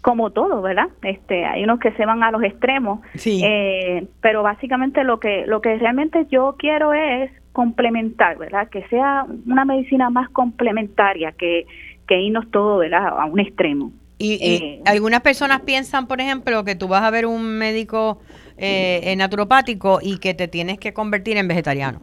[0.00, 0.86] Como todo, ¿verdad?
[1.02, 3.42] Este, hay unos que se van a los extremos, sí.
[3.44, 8.68] Eh, pero básicamente lo que lo que realmente yo quiero es complementar, ¿verdad?
[8.68, 11.66] Que sea una medicina más complementaria que,
[12.06, 13.08] que irnos todo, ¿verdad?
[13.08, 13.92] A un extremo.
[14.18, 18.20] Y, eh, algunas personas piensan, por ejemplo, que tú vas a ver un médico
[18.60, 22.00] eh, naturopático y que te tienes que convertir en vegetariano,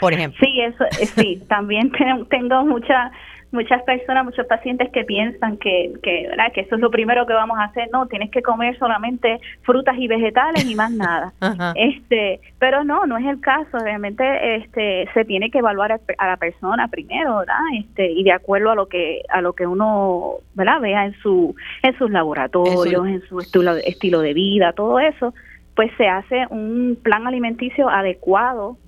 [0.00, 0.38] por ejemplo.
[0.42, 1.92] Sí, eso, eh, sí, también
[2.28, 3.12] tengo mucha
[3.54, 6.52] muchas personas, muchos pacientes que piensan que, que, ¿verdad?
[6.52, 7.88] que eso es lo primero que vamos a hacer.
[7.92, 11.32] No, tienes que comer solamente frutas y vegetales y más nada.
[11.76, 13.78] este, pero no, no es el caso.
[13.78, 17.60] Realmente este, se tiene que evaluar a, la persona primero, ¿verdad?
[17.78, 20.80] Este, y de acuerdo a lo que a lo que uno, ¿verdad?
[20.80, 25.32] Vea en su en sus laboratorios, en su estilo, estilo de vida, todo eso,
[25.74, 28.78] pues se hace un plan alimenticio adecuado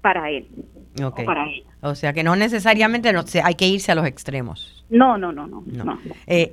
[0.00, 0.48] para él
[1.02, 1.68] o para ella.
[1.80, 4.84] O sea que no necesariamente no, hay que irse a los extremos.
[4.90, 5.62] No, no, no, no.
[5.66, 5.98] no.
[6.26, 6.52] Eh,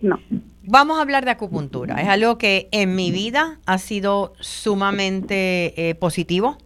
[0.64, 2.02] vamos a hablar de acupuntura.
[2.02, 6.58] Es algo que en mi vida ha sido sumamente eh, positivo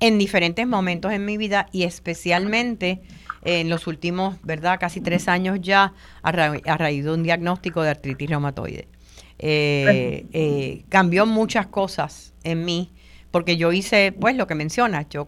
[0.00, 3.00] en diferentes momentos en mi vida y especialmente
[3.44, 4.78] en los últimos, ¿verdad?
[4.80, 8.88] Casi tres años ya a, raíz de un diagnóstico de artritis reumatoide.
[9.42, 12.90] Eh, cambió muchas cosas en mí
[13.32, 15.26] porque yo hice, pues, lo que mencionas, yo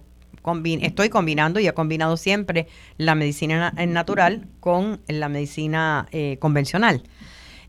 [0.82, 2.66] estoy combinando y he combinado siempre
[2.98, 7.02] la medicina natural con la medicina eh, convencional.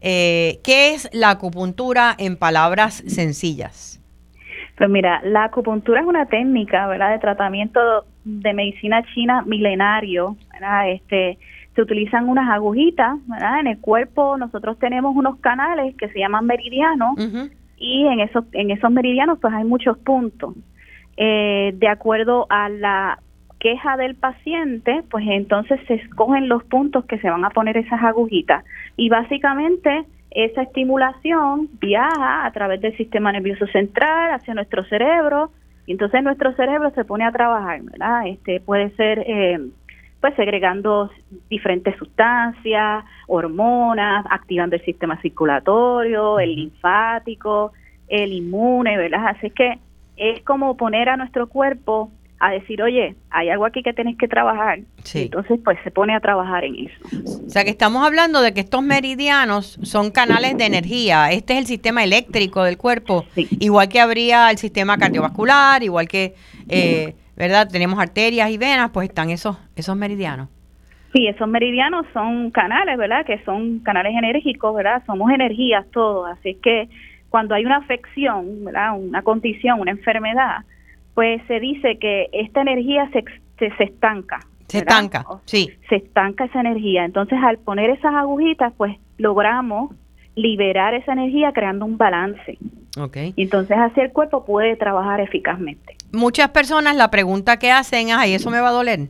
[0.02, 4.02] Eh, ¿Qué es la acupuntura en palabras sencillas?
[4.78, 7.80] Pues mira, la acupuntura es una técnica, ¿verdad?, de tratamiento
[8.26, 10.92] de medicina china milenario, ¿verdad?
[10.92, 11.38] Este,
[11.76, 13.60] se utilizan unas agujitas, ¿verdad?
[13.60, 17.16] En el cuerpo nosotros tenemos unos canales que se llaman meridianos
[17.78, 20.56] y en esos en esos meridianos pues hay muchos puntos
[21.18, 23.20] eh, de acuerdo a la
[23.60, 28.02] queja del paciente, pues entonces se escogen los puntos que se van a poner esas
[28.04, 28.64] agujitas
[28.96, 35.52] y básicamente esa estimulación viaja a través del sistema nervioso central hacia nuestro cerebro
[35.88, 38.28] y entonces nuestro cerebro se pone a trabajar, ¿verdad?
[38.28, 39.60] Este puede ser eh,
[40.22, 41.12] pues segregando
[41.50, 47.74] diferentes sustancias, hormonas, activando el sistema circulatorio, el linfático,
[48.08, 49.28] el inmune, ¿verdad?
[49.38, 49.80] Así que
[50.18, 54.28] es como poner a nuestro cuerpo a decir, oye, hay algo aquí que tienes que
[54.28, 54.80] trabajar.
[55.04, 55.24] Sí.
[55.24, 57.18] Entonces, pues se pone a trabajar en eso.
[57.46, 61.32] O sea que estamos hablando de que estos meridianos son canales de energía.
[61.32, 63.48] Este es el sistema eléctrico del cuerpo, Sí.
[63.60, 66.36] igual que habría el sistema cardiovascular, igual que,
[66.68, 67.68] eh, ¿verdad?
[67.70, 70.50] Tenemos arterias y venas, pues están esos, esos meridianos.
[71.14, 73.26] Sí, esos meridianos son canales, ¿verdad?
[73.26, 75.02] Que son canales enérgicos, ¿verdad?
[75.06, 76.90] Somos energías todos, así que
[77.30, 78.98] cuando hay una afección, ¿verdad?
[78.98, 80.58] Una condición, una enfermedad,
[81.14, 83.24] pues se dice que esta energía se,
[83.60, 84.40] se, se estanca.
[84.68, 85.04] Se ¿verdad?
[85.04, 85.70] estanca, sí.
[85.88, 87.06] Se estanca esa energía.
[87.06, 89.92] Entonces, al poner esas agujitas, pues logramos
[90.36, 92.58] liberar esa energía creando un balance.
[92.98, 93.18] Ok.
[93.36, 95.96] Y entonces así el cuerpo puede trabajar eficazmente.
[96.12, 99.10] Muchas personas la pregunta que hacen es, ay, eso me va a doler.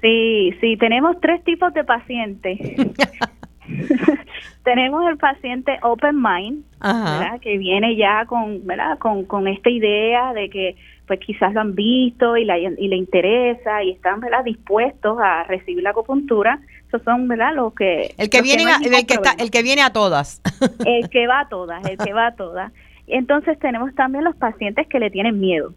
[0.00, 2.58] Sí, sí, tenemos tres tipos de pacientes.
[4.64, 6.64] tenemos el paciente open mind.
[6.80, 7.40] ¿verdad?
[7.40, 8.98] que viene ya con, ¿verdad?
[8.98, 12.96] Con, con esta idea de que pues quizás lo han visto y, la, y le
[12.96, 14.42] interesa y están ¿verdad?
[14.44, 16.60] dispuestos a recibir la acupuntura.
[16.88, 17.54] Esos son ¿verdad?
[17.54, 18.14] los que...
[18.16, 20.40] El que viene, a- el que está, el que viene a todas.
[20.86, 22.72] El que va a todas, el que va a todas.
[23.06, 25.74] Entonces tenemos también los pacientes que le tienen miedo.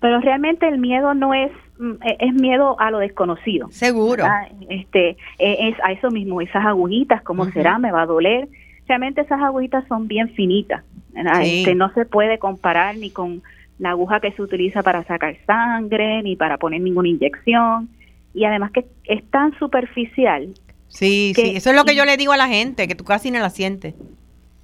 [0.00, 1.50] Pero realmente el miedo no es,
[2.20, 3.68] es miedo a lo desconocido.
[3.70, 4.22] Seguro.
[4.24, 4.48] ¿verdad?
[4.68, 7.78] Este, eh, es a eso mismo, esas agujitas, ¿cómo será?
[7.78, 8.48] ¿Me va a doler?
[8.86, 10.84] Realmente esas agujitas son bien finitas.
[11.14, 11.60] Sí.
[11.60, 13.42] Este, no se puede comparar ni con
[13.78, 17.88] la aguja que se utiliza para sacar sangre, ni para poner ninguna inyección.
[18.34, 20.48] Y además que es tan superficial
[20.88, 21.56] Sí, que- sí.
[21.56, 23.50] Eso es lo que yo le digo a la gente, que tú casi no la
[23.50, 23.94] sientes.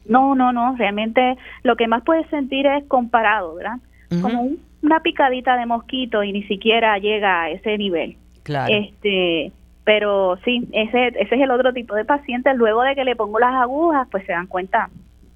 [0.06, 3.78] No, no, no, realmente lo que más puedes sentir es comparado, ¿verdad?
[4.22, 8.16] Como un- una picadita de mosquito y ni siquiera llega a ese nivel.
[8.42, 8.72] Claro.
[8.74, 9.52] Este,
[9.84, 12.56] pero sí, ese, ese es el otro tipo de pacientes.
[12.56, 14.88] Luego de que le pongo las agujas, pues se dan cuenta.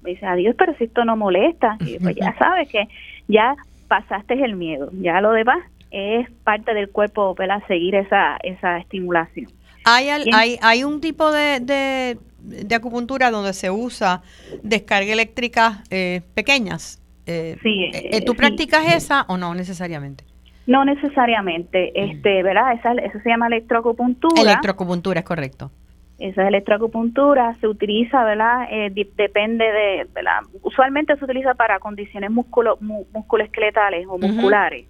[0.03, 1.77] Dice, adiós, pero si esto no molesta.
[1.85, 2.87] Y pues ya sabes que
[3.27, 3.55] ya
[3.87, 4.89] pasaste el miedo.
[5.01, 5.59] Ya lo demás
[5.91, 7.61] es parte del cuerpo, ¿verdad?
[7.67, 9.47] Seguir esa, esa estimulación.
[9.85, 14.21] Hay, al- hay, hay un tipo de, de, de acupuntura donde se usa
[14.63, 17.01] descarga eléctrica eh, pequeñas.
[17.27, 18.37] Eh, Sí, eh, eh, ¿Tú sí.
[18.37, 20.23] practicas esa o no necesariamente?
[20.67, 22.73] No necesariamente, este, ¿verdad?
[22.73, 24.41] Esa, eso se llama electroacupuntura.
[24.41, 25.71] Electroacupuntura, es correcto.
[26.17, 28.67] Esa es electroacupuntura, se utiliza, ¿verdad?
[28.71, 30.39] Eh, depende de, ¿verdad?
[30.63, 34.85] Usualmente se utiliza para condiciones musculo, mu- musculoesqueletales o musculares,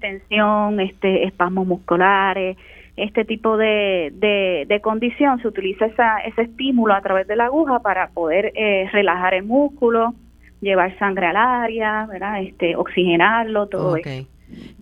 [0.00, 2.56] tensión, este, espasmos musculares,
[2.96, 7.46] este tipo de, de, de condición, se utiliza esa, ese estímulo a través de la
[7.46, 10.14] aguja para poder eh, relajar el músculo,
[10.60, 12.42] llevar sangre al área, ¿verdad?
[12.42, 14.08] Este, oxigenarlo, todo eso.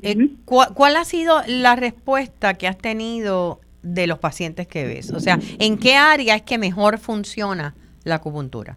[0.02, 0.28] Eh.
[0.44, 5.12] ¿cuál, cuál ha sido la respuesta que has tenido de los pacientes que ves?
[5.12, 8.76] O sea, ¿en qué área es que mejor funciona la acupuntura?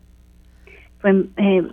[1.02, 1.64] Pues, eh,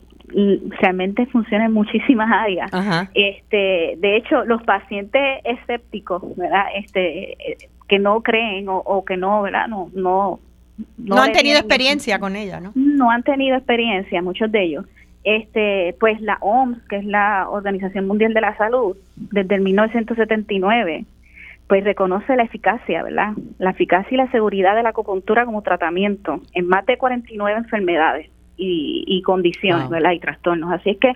[0.81, 2.73] realmente funciona en muchísimas áreas.
[2.73, 3.11] Ajá.
[3.15, 6.67] Este, de hecho, los pacientes escépticos, ¿verdad?
[6.77, 7.57] Este, eh,
[7.89, 9.69] que no creen o, o que no, ¿verdad?
[9.69, 10.41] No, no,
[10.99, 12.73] No, han tenido experiencia con ella, ¿no?
[12.75, 14.87] No han tenido experiencia, muchos de ellos.
[15.27, 21.05] Este, pues la OMS, que es la Organización Mundial de la Salud, desde el 1979,
[21.67, 23.33] pues reconoce la eficacia, ¿verdad?
[23.59, 28.31] La eficacia y la seguridad de la acupuntura como tratamiento en más de 49 enfermedades
[28.57, 29.95] y, y condiciones, Wow.
[29.95, 30.13] ¿verdad?
[30.13, 30.73] Y trastornos.
[30.73, 31.13] Así es que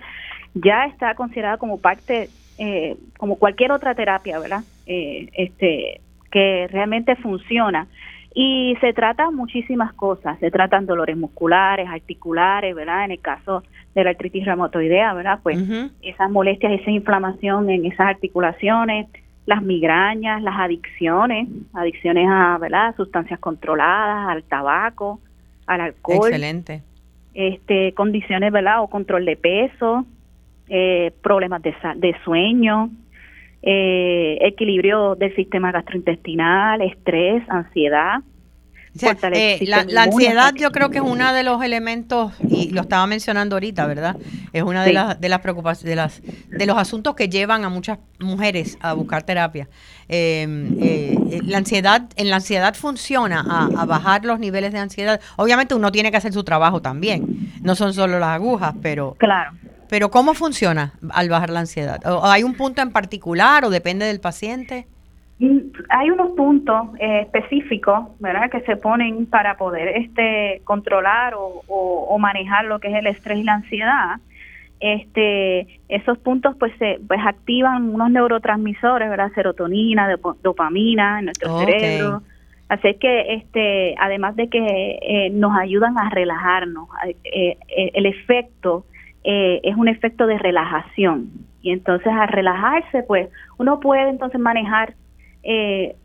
[0.55, 4.63] ya está considerada como parte, eh, como cualquier otra terapia, ¿verdad?
[4.87, 7.87] Eh, este, que realmente funciona.
[8.33, 13.03] Y se tratan muchísimas cosas, se tratan dolores musculares, articulares, ¿verdad?
[13.05, 13.63] En el caso
[13.93, 15.39] de la artritis reumatoidea, ¿verdad?
[15.43, 15.57] Pues
[16.01, 19.07] esas molestias, esa inflamación en esas articulaciones,
[19.45, 22.95] las migrañas, las adicciones, adicciones a, ¿verdad?
[22.95, 25.19] Sustancias controladas, al tabaco,
[25.67, 26.83] al alcohol, Excelente.
[27.33, 28.81] este, condiciones, ¿verdad?
[28.81, 30.05] O control de peso,
[30.69, 32.91] eh, problemas de, de sueño,
[33.63, 38.19] eh, equilibrio del sistema gastrointestinal, estrés, ansiedad.
[38.93, 42.81] O sea, eh, la, ansiedad yo creo que es uno de los elementos, y lo
[42.81, 44.17] estaba mencionando ahorita, ¿verdad?
[44.51, 44.93] Es una de Sí.
[44.95, 48.91] las de las preocupaciones, de las de los asuntos que llevan a muchas mujeres a
[48.91, 49.69] buscar terapia.
[50.09, 50.45] Eh,
[50.81, 55.21] eh, eh, la ansiedad, en la ansiedad funciona a, a bajar los niveles de ansiedad.
[55.37, 57.49] Obviamente uno tiene que hacer su trabajo también.
[57.61, 59.51] No son solo las agujas, pero Claro.
[59.91, 61.99] Pero ¿cómo funciona al bajar la ansiedad?
[62.05, 64.87] ¿O hay un punto en particular o depende del paciente?
[65.39, 65.57] Mm,
[65.89, 72.05] Hay unos puntos eh, específicos, ¿verdad?, que se ponen para poder este controlar o, o-
[72.09, 74.15] o manejar lo que es el estrés y la ansiedad.
[74.79, 80.07] Este, esos puntos pues se pues activan unos neurotransmisores, ¿verdad?, serotonina,
[80.41, 82.23] dopamina en nuestro cerebro.
[82.69, 86.87] Así que este además de que eh, nos ayudan a relajarnos,
[87.25, 87.57] eh,
[87.93, 88.85] el efecto
[89.23, 91.29] eh, es un efecto de relajación.
[91.61, 94.95] Y entonces al relajarse, pues uno puede entonces manejar
[95.43, 95.95] eh,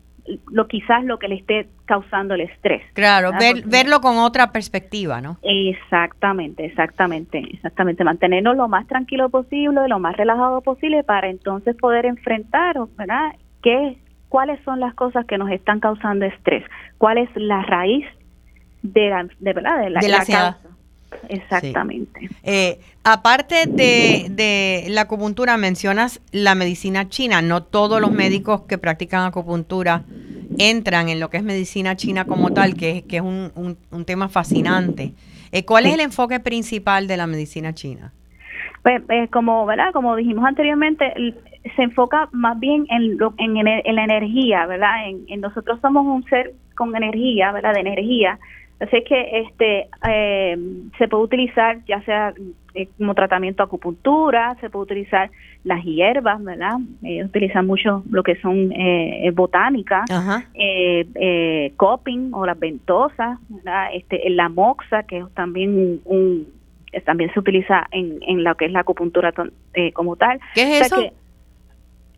[0.51, 2.81] lo quizás lo que le esté causando el estrés.
[2.93, 3.31] Claro,
[3.65, 5.37] verlo con otra perspectiva, ¿no?
[5.41, 8.03] Exactamente, exactamente, exactamente.
[8.03, 13.31] Mantenernos lo más tranquilo posible, lo más relajado posible para entonces poder enfrentar, ¿verdad?
[13.63, 13.97] ¿Qué,
[14.29, 16.63] ¿Cuáles son las cosas que nos están causando estrés?
[16.97, 18.05] ¿Cuál es la raíz
[18.81, 19.79] de la, de, ¿verdad?
[19.79, 20.57] de la, causa?
[21.29, 22.29] Exactamente.
[22.43, 27.41] Eh, aparte de, de, la acupuntura, mencionas la medicina china.
[27.41, 30.03] No todos los médicos que practican acupuntura
[30.57, 33.51] entran en lo que es medicina china como tal, que, que es un,
[33.91, 35.13] un, tema fascinante.
[35.51, 38.11] Eh, ¿Cuál es el enfoque principal de la medicina china?
[38.83, 39.91] Pues, eh, como, ¿verdad?
[39.93, 41.13] como dijimos anteriormente,
[41.75, 45.09] se enfoca más bien en, lo, en, en, la energía, ¿verdad?
[45.09, 47.73] En, en, nosotros somos un ser con energía, ¿verdad?
[47.73, 48.39] De energía
[48.79, 50.57] Así que este eh,
[50.97, 52.33] se puede utilizar ya sea
[52.75, 55.31] eh, como tratamiento acupuntura, se puede utilizar
[55.63, 56.77] las hierbas, ¿verdad?
[57.01, 60.05] Ellos utilizan mucho lo que son eh, botánicas,
[60.53, 63.87] eh, coping o las ventosas, ¿verdad?
[63.93, 66.47] Este, la moxa, que es también un,
[67.03, 69.33] también se utiliza en, en lo que es la acupuntura
[69.93, 70.39] como tal.
[70.53, 71.01] ¿Qué es eso?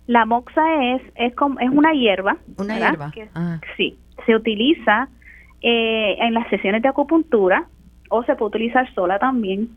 [0.07, 0.63] la moxa
[0.95, 3.13] es es como, es una hierba, una hierba.
[3.35, 3.61] Ah.
[3.77, 3.95] Sí,
[4.25, 5.07] se utiliza
[5.61, 7.67] eh, en las sesiones de acupuntura
[8.09, 9.69] o se puede utilizar sola también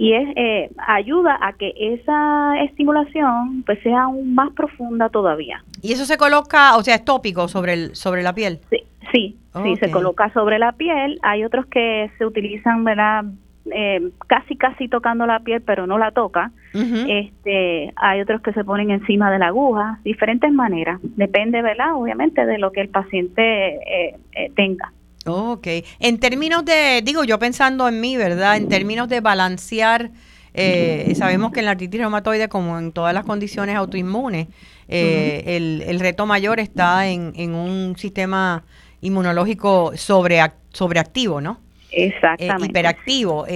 [0.00, 5.62] y es eh, ayuda a que esa estimulación pues sea aún más profunda todavía.
[5.82, 8.60] ¿Y eso se coloca, o sea, es tópico sobre el sobre la piel?
[8.70, 8.78] Sí,
[9.12, 11.18] sí, sí se coloca sobre la piel.
[11.20, 13.26] Hay otros que se utilizan, ¿verdad?
[13.70, 18.64] Eh, casi casi tocando la piel pero no la toca este hay otros que se
[18.64, 23.74] ponen encima de la aguja diferentes maneras depende verdad obviamente de lo que el paciente
[23.76, 24.92] eh, tenga
[25.26, 25.66] Ok.
[25.98, 28.56] En términos de, digo yo pensando en mí, ¿verdad?
[28.56, 30.10] En términos de balancear,
[30.54, 34.48] eh, sabemos que en la artritis reumatoide, como en todas las condiciones autoinmunes,
[34.88, 38.64] eh, el, el, reto mayor está en, en un sistema
[39.00, 40.40] inmunológico sobre,
[40.72, 41.60] sobreactivo, ¿no?
[41.92, 42.64] Exactamente.
[42.64, 43.46] Eh, hiperactivo.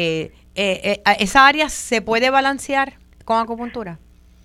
[0.54, 2.92] ¿Esa área se puede balancear
[3.24, 3.98] con acupuntura?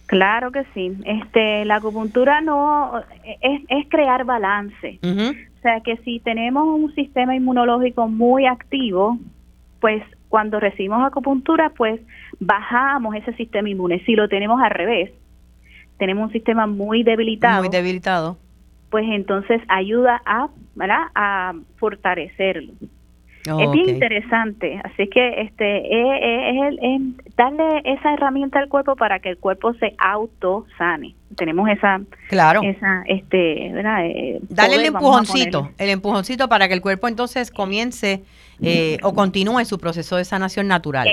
[0.08, 0.92] Claro que sí.
[1.06, 3.00] Este, la acupuntura no
[3.42, 4.98] es, es crear balance.
[5.60, 9.18] O sea que si tenemos un sistema inmunológico muy activo,
[9.82, 12.00] pues cuando recibimos acupuntura, pues
[12.40, 14.02] bajamos ese sistema inmune.
[14.06, 15.12] Si lo tenemos al revés,
[15.98, 17.62] tenemos un sistema muy debilitado.
[17.62, 18.38] Muy debilitado.
[18.90, 21.08] Pues entonces ayuda a, ¿verdad?
[21.14, 22.74] a fortalecerlo
[23.46, 29.30] es bien interesante, así que este es, es, darle esa herramienta al cuerpo para que
[29.30, 31.16] el cuerpo se auto sane.
[31.36, 34.06] Tenemos esa, claro, esa, este, ¿verdad?
[34.06, 38.24] Eh, darle el empujoncito, el empujoncito para que el cuerpo entonces comience
[38.62, 41.08] eh, o continúe su proceso de sanación natural.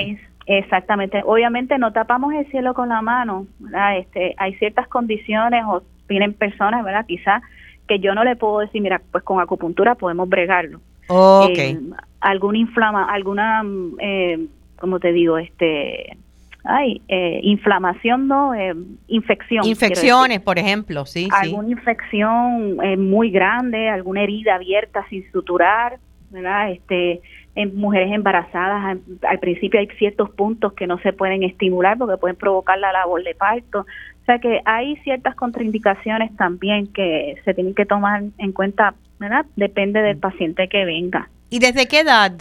[0.45, 1.21] exactamente.
[1.25, 3.99] Obviamente no tapamos el cielo con la mano, ¿verdad?
[3.99, 7.05] Este, hay ciertas condiciones o vienen personas, ¿verdad?
[7.05, 7.41] Quizás
[7.87, 10.81] que yo no le puedo decir, mira, pues con acupuntura podemos bregarlo.
[11.07, 11.71] Okay.
[11.71, 11.79] Eh,
[12.21, 13.63] alguna inflama, alguna,
[13.99, 14.47] eh,
[14.79, 16.17] como te digo, este,
[16.63, 18.75] ay, eh, inflamación, no, eh,
[19.07, 19.65] infección.
[19.65, 21.27] Infecciones, por ejemplo, sí.
[21.31, 25.99] Alguna infección eh, muy grande, alguna herida abierta sin suturar,
[26.29, 26.71] ¿verdad?
[26.71, 27.21] Este,
[27.57, 32.35] en mujeres embarazadas, al principio hay ciertos puntos que no se pueden estimular porque pueden
[32.35, 33.79] provocar la labor de parto.
[33.79, 39.47] O sea que hay ciertas contraindicaciones también que se tienen que tomar en cuenta, ¿verdad?
[39.55, 41.29] Depende del paciente que venga.
[41.49, 42.33] ¿Y desde qué edad,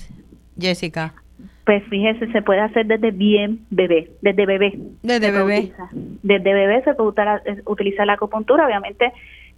[0.59, 1.14] Jessica?
[1.64, 4.79] Pues fíjese, se puede hacer desde bien bebé, desde bebé.
[5.03, 5.73] Desde bebé.
[6.23, 9.12] Desde bebé se puede utilizar, la acupuntura, obviamente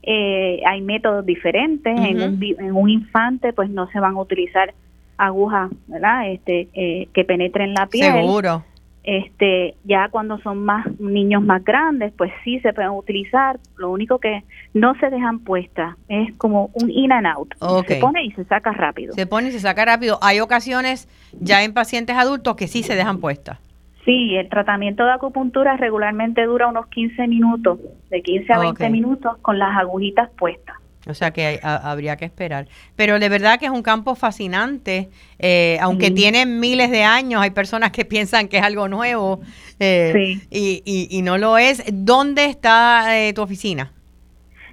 [0.05, 1.99] eh, hay métodos diferentes.
[1.99, 4.73] en, un, en un infante pues no se van a utilizar
[5.19, 6.31] agujas, ¿verdad?
[6.31, 8.13] Este, eh, que penetren la piel.
[8.13, 8.65] Seguro.
[9.05, 13.59] Este, ya cuando son más niños más grandes, pues sí se pueden utilizar.
[13.77, 14.45] Lo único que
[14.75, 17.55] no se dejan puestas es como un in and out.
[17.87, 19.15] Se pone y se saca rápido.
[19.15, 20.19] Se pone y se saca rápido.
[20.21, 21.09] Hay ocasiones
[21.41, 23.59] ya en pacientes adultos que sí se dejan puestas.
[24.05, 27.79] Sí, el tratamiento de acupuntura regularmente dura unos 15 minutos,
[28.11, 30.77] de 15 a 20 minutos con las agujitas puestas.
[31.09, 32.69] O sea que habría que esperar.
[32.95, 37.51] Pero de verdad que es un campo fascinante, eh, aunque tiene miles de años, hay
[37.51, 39.41] personas que piensan que es algo nuevo
[39.81, 41.83] eh, y, y, no lo es.
[41.91, 43.93] ¿Dónde está eh, tu oficina?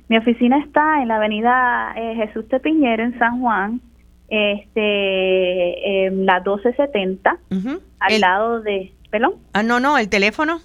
[0.10, 3.82] Mi oficina está en la avenida Jesús de Piñero en San Juan,
[4.28, 7.38] este, en la 1270,
[8.00, 8.92] al lado de...
[9.10, 9.36] ¿Perdón?
[9.54, 10.60] Ah, no, no, ¿el teléfono?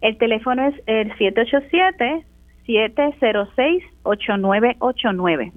[0.00, 2.24] El teléfono es el 787
[2.68, 5.52] 706-8989.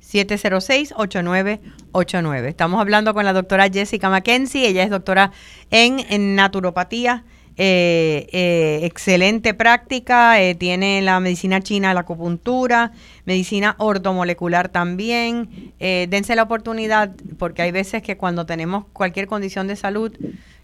[0.00, 2.46] 706-8989.
[2.46, 4.68] Estamos hablando con la doctora Jessica Mackenzie.
[4.68, 5.32] Ella es doctora
[5.70, 7.24] en, naturopatía
[7.58, 12.92] eh, eh, excelente práctica, eh, tiene la medicina china, la acupuntura,
[13.24, 15.72] medicina ortomolecular también.
[15.78, 20.12] dense la oportunidad, porque hay veces que cuando tenemos cualquier condición de salud,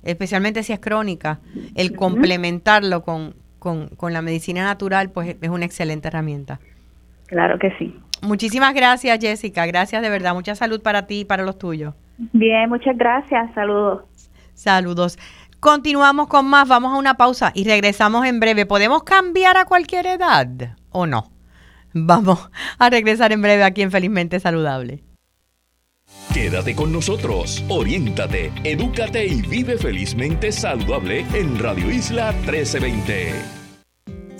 [0.02, 1.40] especialmente si es crónica,
[1.74, 6.58] el complementarlo con, con, con la medicina natural, pues es una excelente herramienta.
[7.26, 7.96] Claro que sí.
[8.20, 9.64] Muchísimas gracias, Jessica.
[9.66, 10.34] Gracias de verdad.
[10.34, 11.94] Mucha salud para ti y para los tuyos.
[12.32, 13.54] Bien, muchas gracias.
[13.54, 14.02] Saludos.
[14.54, 15.16] Saludos.
[15.60, 18.66] Continuamos con más, vamos a una pausa y regresamos en breve.
[18.66, 20.48] ¿Podemos cambiar a cualquier edad
[20.90, 21.30] o no?
[21.94, 25.04] Vamos a regresar en breve aquí en Felizmente Saludable.
[26.32, 33.61] Quédate con nosotros, oriéntate, edúcate y vive felizmente saludable en Radio Isla 1320.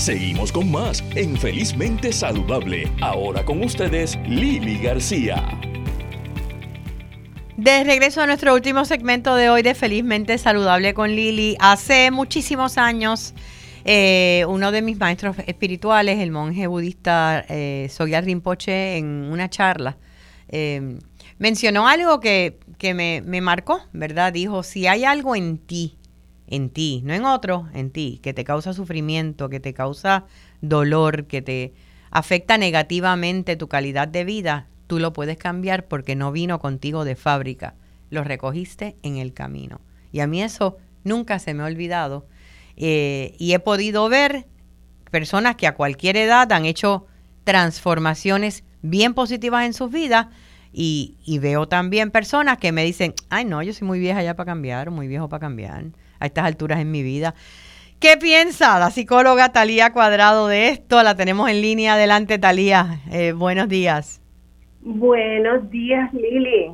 [0.00, 2.90] Seguimos con más en Felizmente Saludable.
[3.02, 5.46] Ahora con ustedes, Lili García.
[7.58, 11.54] De regreso a nuestro último segmento de hoy de Felizmente Saludable con Lili.
[11.60, 13.34] Hace muchísimos años,
[13.84, 19.98] eh, uno de mis maestros espirituales, el monje budista eh, Sogyal Rinpoche, en una charla,
[20.48, 20.98] eh,
[21.36, 24.32] mencionó algo que, me, me marcó, ¿verdad?
[24.32, 25.99] Dijo, si hay algo en ti
[26.50, 30.26] en ti, no en otro, en ti, que te causa sufrimiento, que te causa
[30.60, 31.72] dolor, que te
[32.10, 37.14] afecta negativamente tu calidad de vida, tú lo puedes cambiar porque no vino contigo de
[37.14, 37.74] fábrica,
[38.10, 39.80] lo recogiste en el camino.
[40.12, 42.26] Y a mí eso nunca se me ha olvidado.
[42.76, 44.46] Eh, y he podido ver
[45.12, 47.06] personas que a cualquier edad han hecho
[47.44, 50.26] transformaciones bien positivas en sus vidas
[50.72, 54.36] y, y, veo también personas que me dicen, ay no, yo soy muy vieja ya
[54.36, 55.86] para cambiar, muy viejo para cambiar
[56.20, 57.34] a estas alturas en mi vida.
[57.98, 61.02] ¿Qué piensa la psicóloga Talía Cuadrado de esto?
[61.02, 61.94] La tenemos en línea.
[61.94, 63.00] Adelante, Talía.
[63.10, 64.22] Eh, buenos días.
[64.80, 66.72] Buenos días, Lili.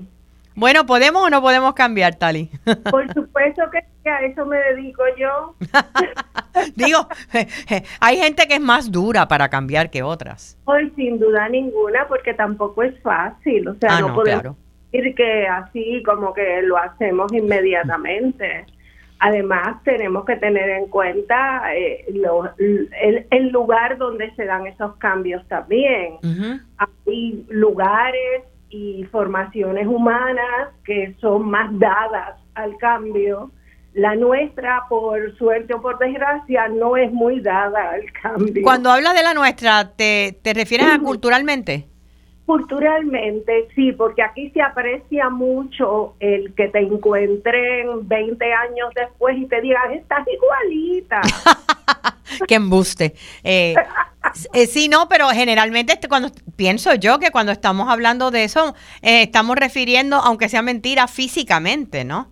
[0.54, 2.48] Bueno, ¿podemos o no podemos cambiar, Tali?
[2.90, 5.54] Por supuesto que a eso me dedico yo.
[6.76, 7.08] Digo,
[8.00, 10.58] hay gente que es más dura para cambiar que otras.
[10.64, 13.68] Pues sin duda ninguna, porque tampoco es fácil.
[13.68, 14.56] O sea, ah, no, podemos
[14.90, 18.64] decir que así como que lo hacemos inmediatamente.
[19.18, 22.04] Además, tenemos que tener en cuenta eh,
[23.30, 26.18] el, lugar donde se dan esos cambios también.
[26.78, 33.50] Hay lugares y formaciones humanas que son más dadas al cambio.
[33.94, 38.62] La nuestra, por suerte o por desgracia, no es muy dada al cambio.
[38.62, 41.88] Cuando hablas de la nuestra, ¿te, te refieres a culturalmente?
[42.46, 49.46] Culturalmente, sí, porque aquí se aprecia mucho el que te encuentren 20 años después y
[49.46, 51.20] te digan, estás igualita.
[52.46, 53.14] Qué embuste.
[53.42, 53.74] Eh,
[54.52, 58.76] eh, sí, no, pero generalmente este, cuando pienso yo que cuando estamos hablando de eso,
[59.02, 62.28] eh, estamos refiriendo, aunque sea mentira, físicamente, ¿no?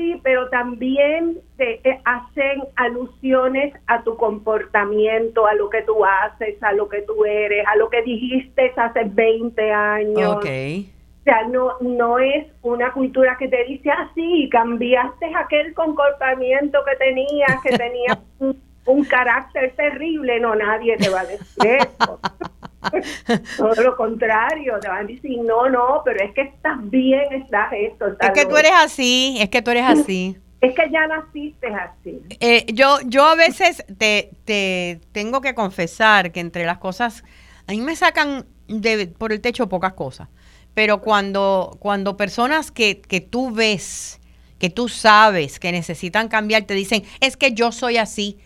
[0.00, 6.56] Sí, pero también te eh, hacen alusiones a tu comportamiento, a lo que tú haces,
[6.62, 10.36] a lo que tú eres, a lo que dijiste hace 20 años.
[10.36, 10.46] Ok.
[10.46, 16.78] O sea, no, no es una cultura que te dice así, ah, cambiaste aquel comportamiento
[16.88, 18.18] que tenías, que tenías
[18.86, 20.40] un carácter terrible.
[20.40, 22.20] No, nadie te va a decir eso.
[23.56, 27.72] Todo lo contrario, te van a decir, no, no, pero es que estás bien, estás
[27.72, 28.06] esto.
[28.18, 30.36] es que tú eres así, es que tú eres así.
[30.60, 32.20] Es que ya naciste así.
[32.38, 37.24] Eh, yo, yo a veces te, te tengo que confesar que entre las cosas,
[37.66, 40.28] a mí me sacan de, por el techo pocas cosas,
[40.74, 44.20] pero cuando, cuando personas que, que tú ves,
[44.58, 48.38] que tú sabes que necesitan cambiar, te dicen, es que yo soy así,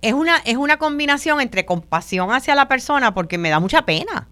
[0.00, 4.28] es una, es una combinación entre compasión hacia la persona, porque me da mucha pena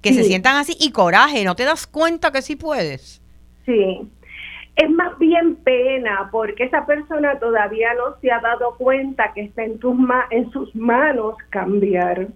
[0.00, 3.22] que se sientan así, y coraje, ¿no te das cuenta que sí puedes?
[3.64, 4.06] Sí,
[4.76, 9.64] es más bien pena, porque esa persona todavía no se ha dado cuenta que está
[9.64, 9.96] en, tus
[10.30, 12.28] en sus manos cambiar.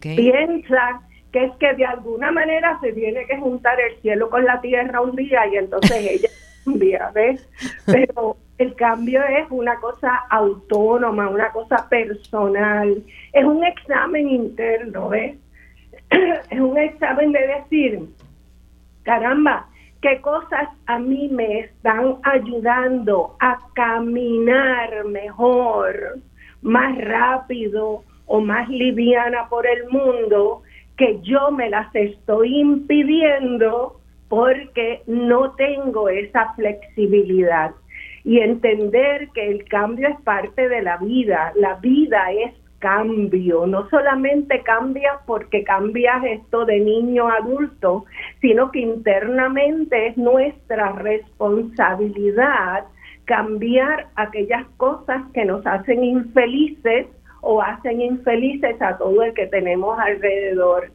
[0.00, 4.60] Piensa que es que de alguna manera se tiene que juntar el cielo con la
[4.60, 6.28] tierra un día y entonces ella
[6.64, 7.48] cambia, ¿ves?
[7.86, 13.02] Pero el cambio es una cosa autónoma, una cosa personal,
[13.32, 15.36] es un examen interno, ¿ves?
[16.50, 18.00] es un examen de decir,
[19.02, 19.66] caramba,
[20.00, 26.18] qué cosas a mí me están ayudando a caminar mejor,
[26.62, 30.62] más rápido o más liviana por el mundo,
[30.96, 37.72] que yo me las estoy impidiendo porque no tengo esa flexibilidad.
[38.26, 43.88] Y entender que el cambio es parte de la vida, la vida es cambio, no
[43.88, 48.04] solamente cambias porque cambias esto de niño a adulto,
[48.40, 52.84] sino que internamente es nuestra responsabilidad
[53.24, 57.06] cambiar aquellas cosas que nos hacen infelices
[57.42, 60.90] o hacen infelices a todo el que tenemos alrededor.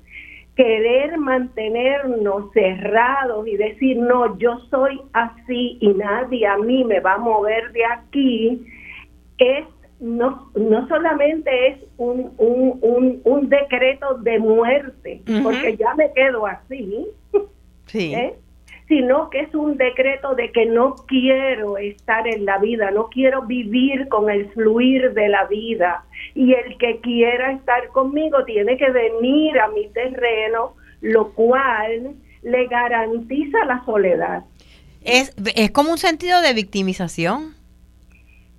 [0.61, 7.13] Querer mantenernos cerrados y decir, no, yo soy así y nadie a mí me va
[7.13, 8.63] a mover de aquí,
[9.39, 9.65] es
[9.99, 17.07] no, no solamente es un, un, un, decreto de muerte, porque ya me quedo así,
[17.87, 18.13] sí.
[18.13, 18.35] ¿eh?
[18.91, 23.43] Sino que es un decreto de que no quiero estar en la vida, no quiero
[23.43, 26.03] vivir con el fluir de la vida.
[26.35, 32.67] Y el que quiera estar conmigo tiene que venir a mi terreno, lo cual le
[32.67, 34.43] garantiza la soledad.
[35.05, 37.55] Es, es como un sentido de victimización.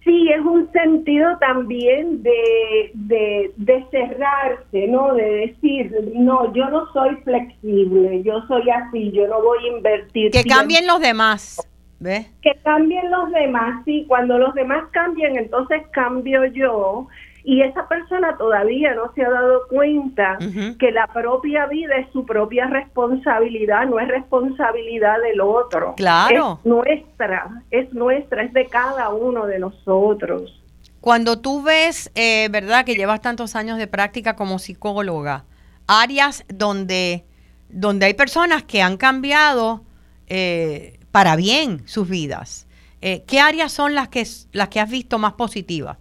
[0.04, 5.14] Sí, es un sentido también de, de, cerrarse, ¿no?
[5.14, 10.32] De decir, no, yo no soy flexible, yo soy así, yo no voy a invertir.
[10.32, 11.64] Que cambien los demás,
[12.00, 12.26] ¿ves?
[12.42, 17.06] Que cambien los demás, sí, cuando los demás cambien, entonces cambio yo
[17.44, 20.38] y esa persona todavía no se ha dado cuenta
[20.78, 25.94] que la propia vida es su propia responsabilidad, no es responsabilidad del otro.
[25.96, 26.58] Claro.
[26.60, 30.62] Es nuestra, es nuestra, es de cada uno de nosotros.
[31.00, 35.44] Cuando tú ves, eh, ¿verdad?, que llevas tantos años de práctica como psicóloga,
[35.88, 37.24] áreas donde,
[37.68, 39.82] donde hay personas que han cambiado
[40.28, 42.68] eh, para bien sus vidas,
[43.00, 45.98] eh, ¿qué áreas son las que, las que has visto más positivas?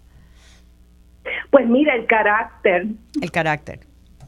[1.51, 2.85] Pues mira, el carácter.
[3.21, 3.79] El carácter.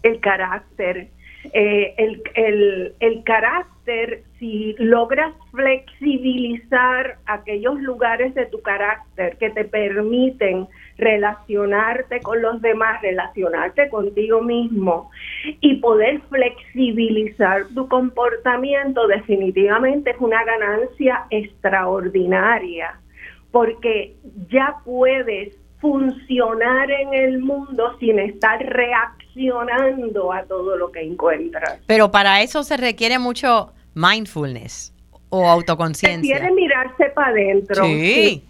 [0.03, 1.07] El carácter.
[1.51, 9.65] Eh, el, el, el, carácter, si logras flexibilizar aquellos lugares de tu carácter que te
[9.65, 10.67] permiten
[10.97, 15.11] relacionarte con los demás, relacionarte contigo mismo
[15.59, 22.99] y poder flexibilizar tu comportamiento, definitivamente es una ganancia extraordinaria,
[23.51, 24.15] porque
[24.49, 31.81] ya puedes funcionar en el mundo sin estar reaccionando a todo lo que encuentras.
[31.85, 34.93] Pero para eso se requiere mucho mindfulness
[35.27, 36.37] o autoconciencia.
[36.37, 37.83] Se requiere mirarse para adentro.
[37.83, 38.45] Sí.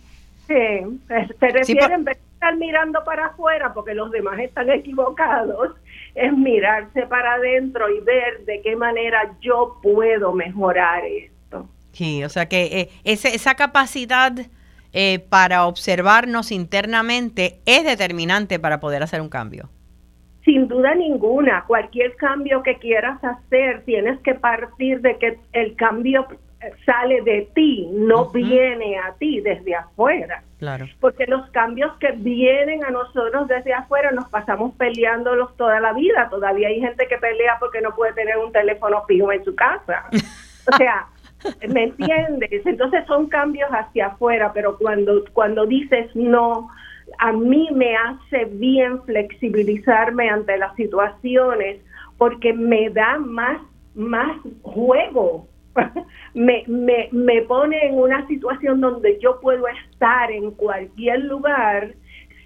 [0.48, 1.00] Sí,
[1.40, 5.72] se refiere en vez de estar mirando para afuera porque los demás están equivocados,
[6.14, 11.68] es mirarse para adentro y ver de qué manera yo puedo mejorar esto.
[11.94, 14.34] Sí, o sea que eh, esa capacidad
[14.94, 19.70] eh, para observarnos internamente es determinante para poder hacer un cambio.
[20.46, 26.28] Sin duda ninguna, cualquier cambio que quieras hacer, tienes que partir de que el cambio
[26.86, 30.44] sale de ti, no viene a ti desde afuera.
[30.60, 30.86] Claro.
[31.00, 36.30] Porque los cambios que vienen a nosotros desde afuera nos pasamos peleándolos toda la vida.
[36.30, 40.06] Todavía hay gente que pelea porque no puede tener un teléfono fijo en su casa.
[40.66, 41.08] O sea,
[41.68, 42.66] ¿Me entiendes?
[42.66, 46.70] Entonces son cambios hacia afuera, pero cuando, cuando dices no,
[47.20, 51.82] a mí me hace bien flexibilizarme ante las situaciones
[52.18, 53.60] porque me da más,
[53.96, 55.48] más juego.
[56.34, 61.96] me, me, me pone en una situación donde yo puedo estar en cualquier lugar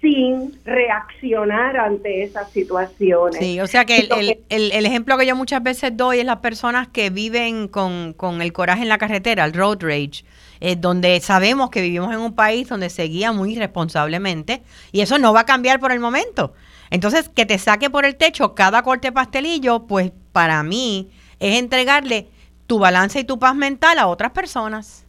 [0.00, 3.38] sin reaccionar ante esas situaciones.
[3.38, 6.38] Sí, o sea que el, el, el, ejemplo que yo muchas veces doy es las
[6.38, 10.24] personas que viven con, con el coraje en la carretera, el road rage,
[10.60, 15.18] eh, donde sabemos que vivimos en un país donde se guía muy irresponsablemente y eso
[15.18, 16.52] no va a cambiar por el momento.
[16.90, 22.28] Entonces, que te saque por el techo cada corte pastelillo, pues para mí es entregarle
[22.66, 25.07] tu balance y tu paz mental a otras personas.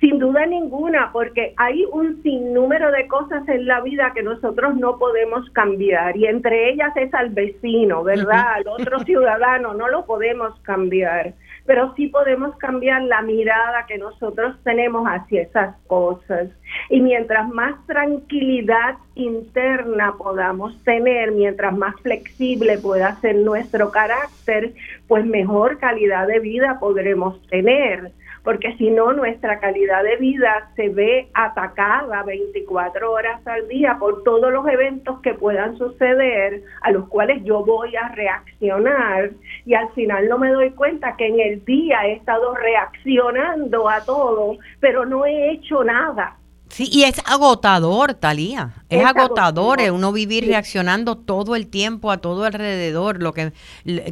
[0.00, 4.98] Sin duda ninguna, porque hay un sinnúmero de cosas en la vida que nosotros no
[4.98, 8.44] podemos cambiar y entre ellas es al vecino, ¿verdad?
[8.56, 11.32] Al otro ciudadano, no lo podemos cambiar,
[11.64, 16.48] pero sí podemos cambiar la mirada que nosotros tenemos hacia esas cosas.
[16.90, 24.74] Y mientras más tranquilidad interna podamos tener, mientras más flexible pueda ser nuestro carácter,
[25.08, 28.12] pues mejor calidad de vida podremos tener
[28.46, 34.22] porque si no nuestra calidad de vida se ve atacada 24 horas al día por
[34.22, 39.32] todos los eventos que puedan suceder a los cuales yo voy a reaccionar
[39.64, 44.04] y al final no me doy cuenta que en el día he estado reaccionando a
[44.04, 46.36] todo, pero no he hecho nada.
[46.68, 48.74] Sí, y es agotador, Talía.
[48.88, 53.52] Es, agotador, uno vivir reaccionando todo el tiempo a todo alrededor, lo que,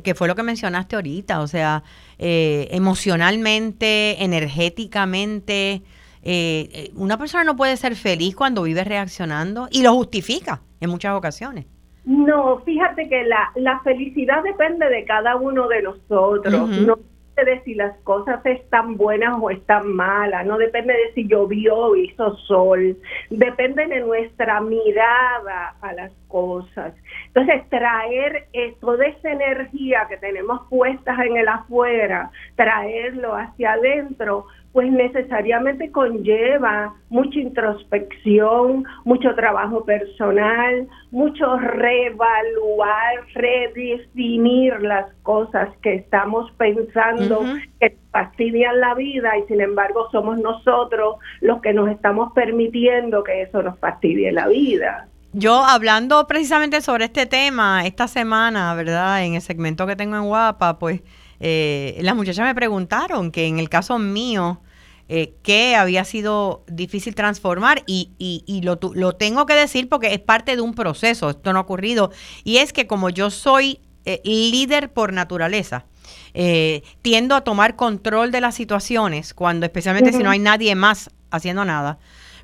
[0.03, 1.85] que fue lo que mencionaste ahorita, o sea,
[2.27, 5.83] eh, emocionalmente, energéticamente.
[6.23, 10.89] Eh, eh, una persona no puede ser feliz cuando vive reaccionando y lo justifica en
[10.89, 11.67] muchas ocasiones.
[12.07, 16.71] No, fíjate que la, la felicidad depende de cada uno de nosotros.
[16.71, 16.99] No
[17.43, 21.97] de si las cosas están buenas o están malas, no depende de si llovió o
[21.97, 22.97] hizo sol,
[23.31, 26.95] depende de nuestra mirada a las cosas.
[27.29, 34.47] Entonces, traer eh, toda esa energía que tenemos puestas en el afuera, traerlo hacia adentro,
[34.75, 46.51] pues necesariamente conlleva mucha introspección, mucho trabajo personal, mucho reevaluar, redefinir las cosas que estamos
[46.59, 47.45] pensando
[47.79, 53.43] que fastidian la vida y sin embargo somos nosotros los que nos estamos permitiendo que
[53.43, 55.07] eso nos fastidie la vida.
[55.33, 59.25] Yo hablando precisamente sobre este tema esta semana, ¿verdad?
[59.25, 61.01] En el segmento que tengo en Guapa, pues
[61.39, 64.61] eh, las muchachas me preguntaron que en el caso mío,
[65.07, 70.19] eh, que había sido difícil transformar y, y, lo, lo, tengo que decir porque es
[70.19, 72.11] parte de un proceso, esto no ha ocurrido,
[72.43, 75.85] y es que como yo soy eh, líder por naturaleza,
[76.33, 81.11] eh, tiendo a tomar control de las situaciones, cuando especialmente si no hay nadie más
[81.31, 81.99] haciendo nada,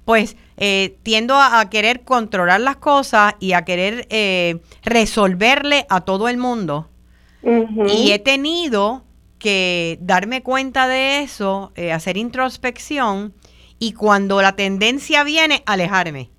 [0.05, 0.37] pues
[1.03, 4.07] tiendo a, querer controlar las cosas y a querer
[4.83, 6.91] resolverle a todo el mundo.
[7.43, 9.05] Y he tenido
[9.41, 13.35] que darme cuenta de eso, eh, hacer introspección
[13.81, 16.31] y cuando la tendencia viene, alejarme.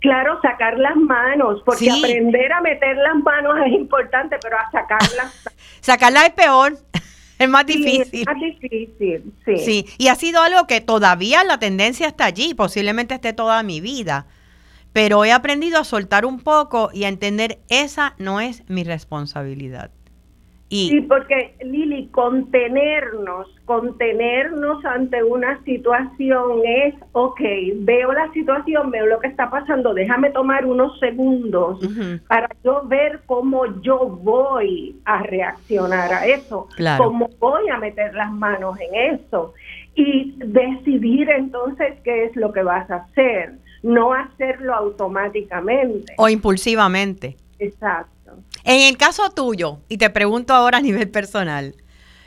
[0.00, 5.44] Claro, sacar las manos, porque aprender a meter las manos es importante, pero a sacarlas.
[5.80, 6.78] sacarlas es peor,
[7.38, 8.20] es más difícil.
[8.20, 9.56] Es más difícil, sí.
[9.58, 13.80] Sí, y ha sido algo que todavía la tendencia está allí, posiblemente esté toda mi
[13.80, 14.26] vida,
[14.92, 19.90] pero he aprendido a soltar un poco y a entender esa no es mi responsabilidad.
[20.70, 27.40] Sí, porque Lili, contenernos, contenernos ante una situación es, ok,
[27.76, 31.80] veo la situación, veo lo que está pasando, déjame tomar unos segundos
[32.28, 38.30] para yo ver cómo yo voy a reaccionar a eso, cómo voy a meter las
[38.30, 39.54] manos en eso
[39.94, 46.12] y decidir entonces qué es lo que vas a hacer, no hacerlo automáticamente.
[46.18, 47.36] O impulsivamente.
[47.58, 48.17] Exacto.
[48.64, 51.74] En el caso tuyo, y te pregunto ahora a nivel personal,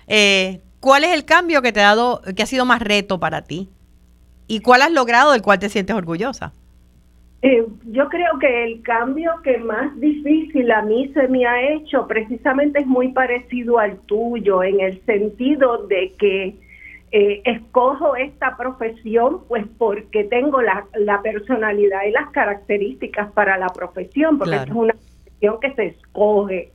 [0.07, 3.43] eh, ¿cuál es el cambio que te ha dado, que ha sido más reto para
[3.43, 3.69] ti?
[4.47, 6.53] ¿Y cuál has logrado del cual te sientes orgullosa?
[7.43, 12.05] Eh, yo creo que el cambio que más difícil a mí se me ha hecho
[12.07, 16.55] precisamente es muy parecido al tuyo, en el sentido de que
[17.11, 20.85] eh, escojo esta profesión pues porque tengo la,
[21.23, 24.93] personalidad y las características para la profesión, porque es una
[25.59, 26.71] que se escoge.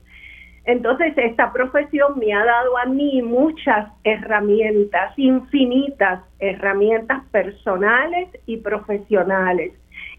[0.65, 9.73] Entonces, esta profesión me ha dado a mí muchas herramientas, infinitas herramientas personales y profesionales.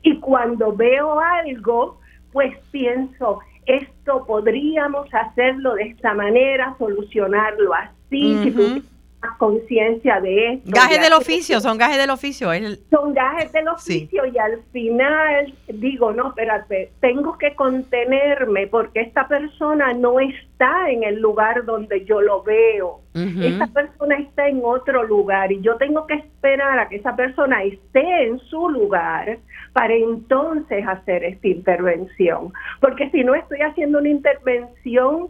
[0.03, 1.99] Y cuando veo algo,
[2.31, 8.81] pues pienso, esto podríamos hacerlo de esta manera, solucionarlo así,
[9.37, 10.71] conciencia de esto.
[10.71, 12.49] Gajes del oficio, son gajes del oficio.
[12.89, 19.27] Son gajes del oficio y al final digo, no, espérate, tengo que contenerme porque esta
[19.27, 23.01] persona no está en el lugar donde yo lo veo.
[23.13, 27.63] Esta persona está en otro lugar y yo tengo que esperar a que esa persona
[27.63, 29.39] esté en su lugar
[29.73, 32.53] para entonces hacer esta intervención.
[32.79, 35.29] Porque si no estoy haciendo una intervención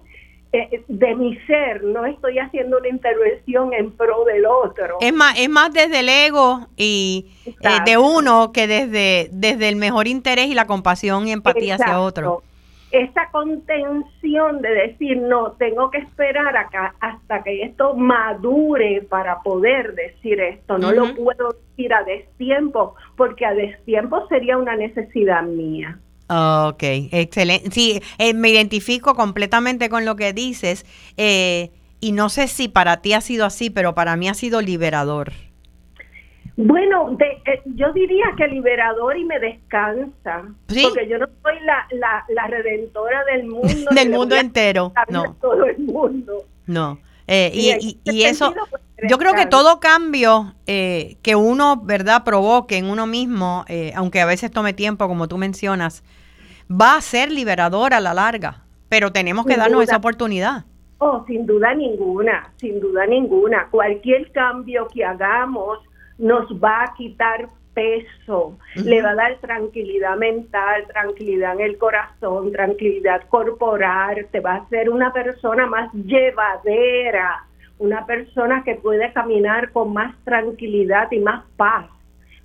[0.52, 4.98] de mi ser, no estoy haciendo una intervención en pro del otro.
[5.02, 9.76] Es más, es más desde el ego y eh, de uno que desde, desde el
[9.76, 12.43] mejor interés y la compasión y empatía hacia otro.
[12.89, 19.93] Esa contención de decir, no, tengo que esperar acá hasta que esto madure para poder
[19.93, 26.00] decir esto, no lo puedo decir a destiempo, porque a destiempo sería una necesidad mía.
[26.30, 27.72] Ok, excelente.
[27.72, 31.72] Sí, eh, me identifico completamente con lo que dices eh,
[32.02, 35.32] y no sé si para ti ha sido así, pero para mí ha sido liberador.
[36.58, 42.48] Bueno, eh, yo diría que liberador y me descansa, porque yo no soy la, la,
[42.48, 43.92] redentora del mundo.
[43.92, 45.36] del mundo entero, no.
[45.40, 46.44] Todo el mundo.
[46.66, 47.00] No.
[47.28, 48.54] Eh, y, y, eso,
[49.08, 54.22] yo creo que todo cambio eh, que uno, ¿verdad?, provoque en uno mismo, eh, aunque
[54.22, 56.04] a veces tome tiempo, como tú mencionas,
[56.70, 60.66] va a ser liberador a la larga, pero tenemos que darnos esa oportunidad.
[61.00, 63.68] Oh, sin duda ninguna, sin duda ninguna.
[63.70, 65.80] Cualquier cambio que hagamos
[66.18, 72.52] nos va a quitar peso, le va a dar tranquilidad mental, tranquilidad en el corazón,
[72.52, 77.46] tranquilidad corporal, te va a hacer una persona más llevadera,
[77.78, 81.86] una persona que puede caminar con más tranquilidad y más paz,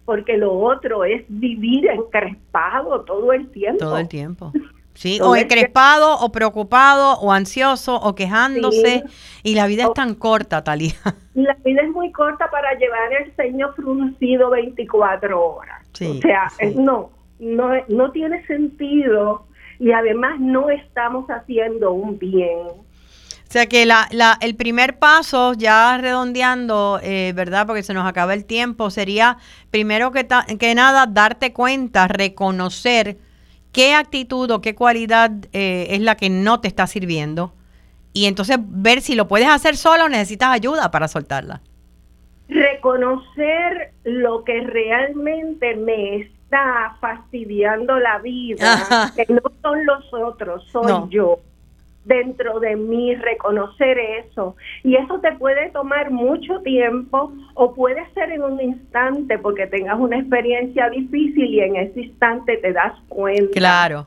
[0.05, 3.79] porque lo otro es vivir encrespado todo el tiempo.
[3.79, 4.53] Todo el tiempo.
[4.95, 9.05] Sí, o encrespado, o preocupado, o ansioso, o quejándose.
[9.43, 10.95] Y la vida es tan corta, Talía.
[11.35, 15.83] La vida es muy corta para llevar el ceño fruncido 24 horas.
[16.01, 19.47] o sea, no, no, no tiene sentido
[19.79, 22.69] y además no estamos haciendo un bien.
[22.69, 27.67] O sea que la, la, el primer paso, ya redondeando, eh, ¿verdad?
[27.67, 29.37] Porque se nos acaba el tiempo, sería
[29.71, 30.27] primero que,
[30.59, 33.19] que nada darte cuenta, reconocer
[33.73, 37.53] qué actitud o qué cualidad eh, es la que no te está sirviendo.
[38.13, 41.63] Y entonces ver si lo puedes hacer solo o necesitas ayuda para soltarla.
[42.49, 51.09] Reconocer lo que realmente me está fastidiando la vida, que no son los otros, soy
[51.09, 51.39] yo
[52.05, 54.57] dentro de mí reconocer eso.
[54.83, 59.99] Y eso te puede tomar mucho tiempo o puede ser en un instante porque tengas
[59.99, 63.53] una experiencia difícil y en ese instante te das cuenta.
[63.53, 64.07] Claro.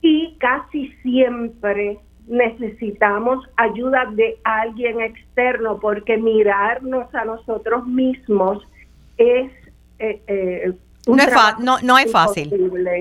[0.00, 8.66] Y casi siempre necesitamos ayuda de alguien externo porque mirarnos a nosotros mismos
[9.16, 9.50] es
[9.98, 10.72] eh, eh,
[11.06, 12.50] no es, no, no es fácil.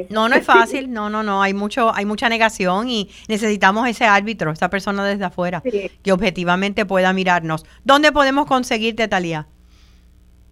[0.10, 0.92] No, no es fácil.
[0.92, 1.42] No, no, no.
[1.42, 6.86] Hay mucho, hay mucha negación y necesitamos ese árbitro, esa persona desde afuera, que objetivamente
[6.86, 7.66] pueda mirarnos.
[7.84, 9.48] ¿Dónde podemos conseguirte, Talía?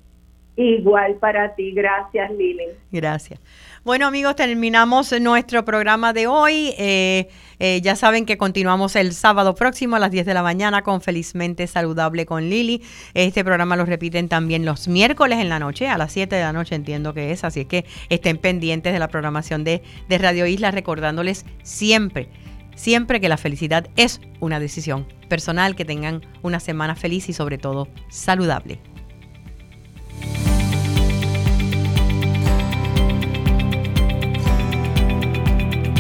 [0.58, 2.64] Igual para ti, gracias Lili.
[2.92, 3.42] Gracias.
[3.84, 6.74] Bueno amigos, terminamos nuestro programa de hoy.
[6.78, 7.28] Eh,
[7.60, 11.02] eh, ya saben que continuamos el sábado próximo a las 10 de la mañana con
[11.02, 12.82] Felizmente Saludable con Lili.
[13.14, 16.54] Este programa lo repiten también los miércoles en la noche, a las 7 de la
[16.54, 20.46] noche entiendo que es, así es que estén pendientes de la programación de, de Radio
[20.46, 22.30] Isla, recordándoles siempre,
[22.76, 27.58] siempre que la felicidad es una decisión personal, que tengan una semana feliz y sobre
[27.58, 28.80] todo saludable.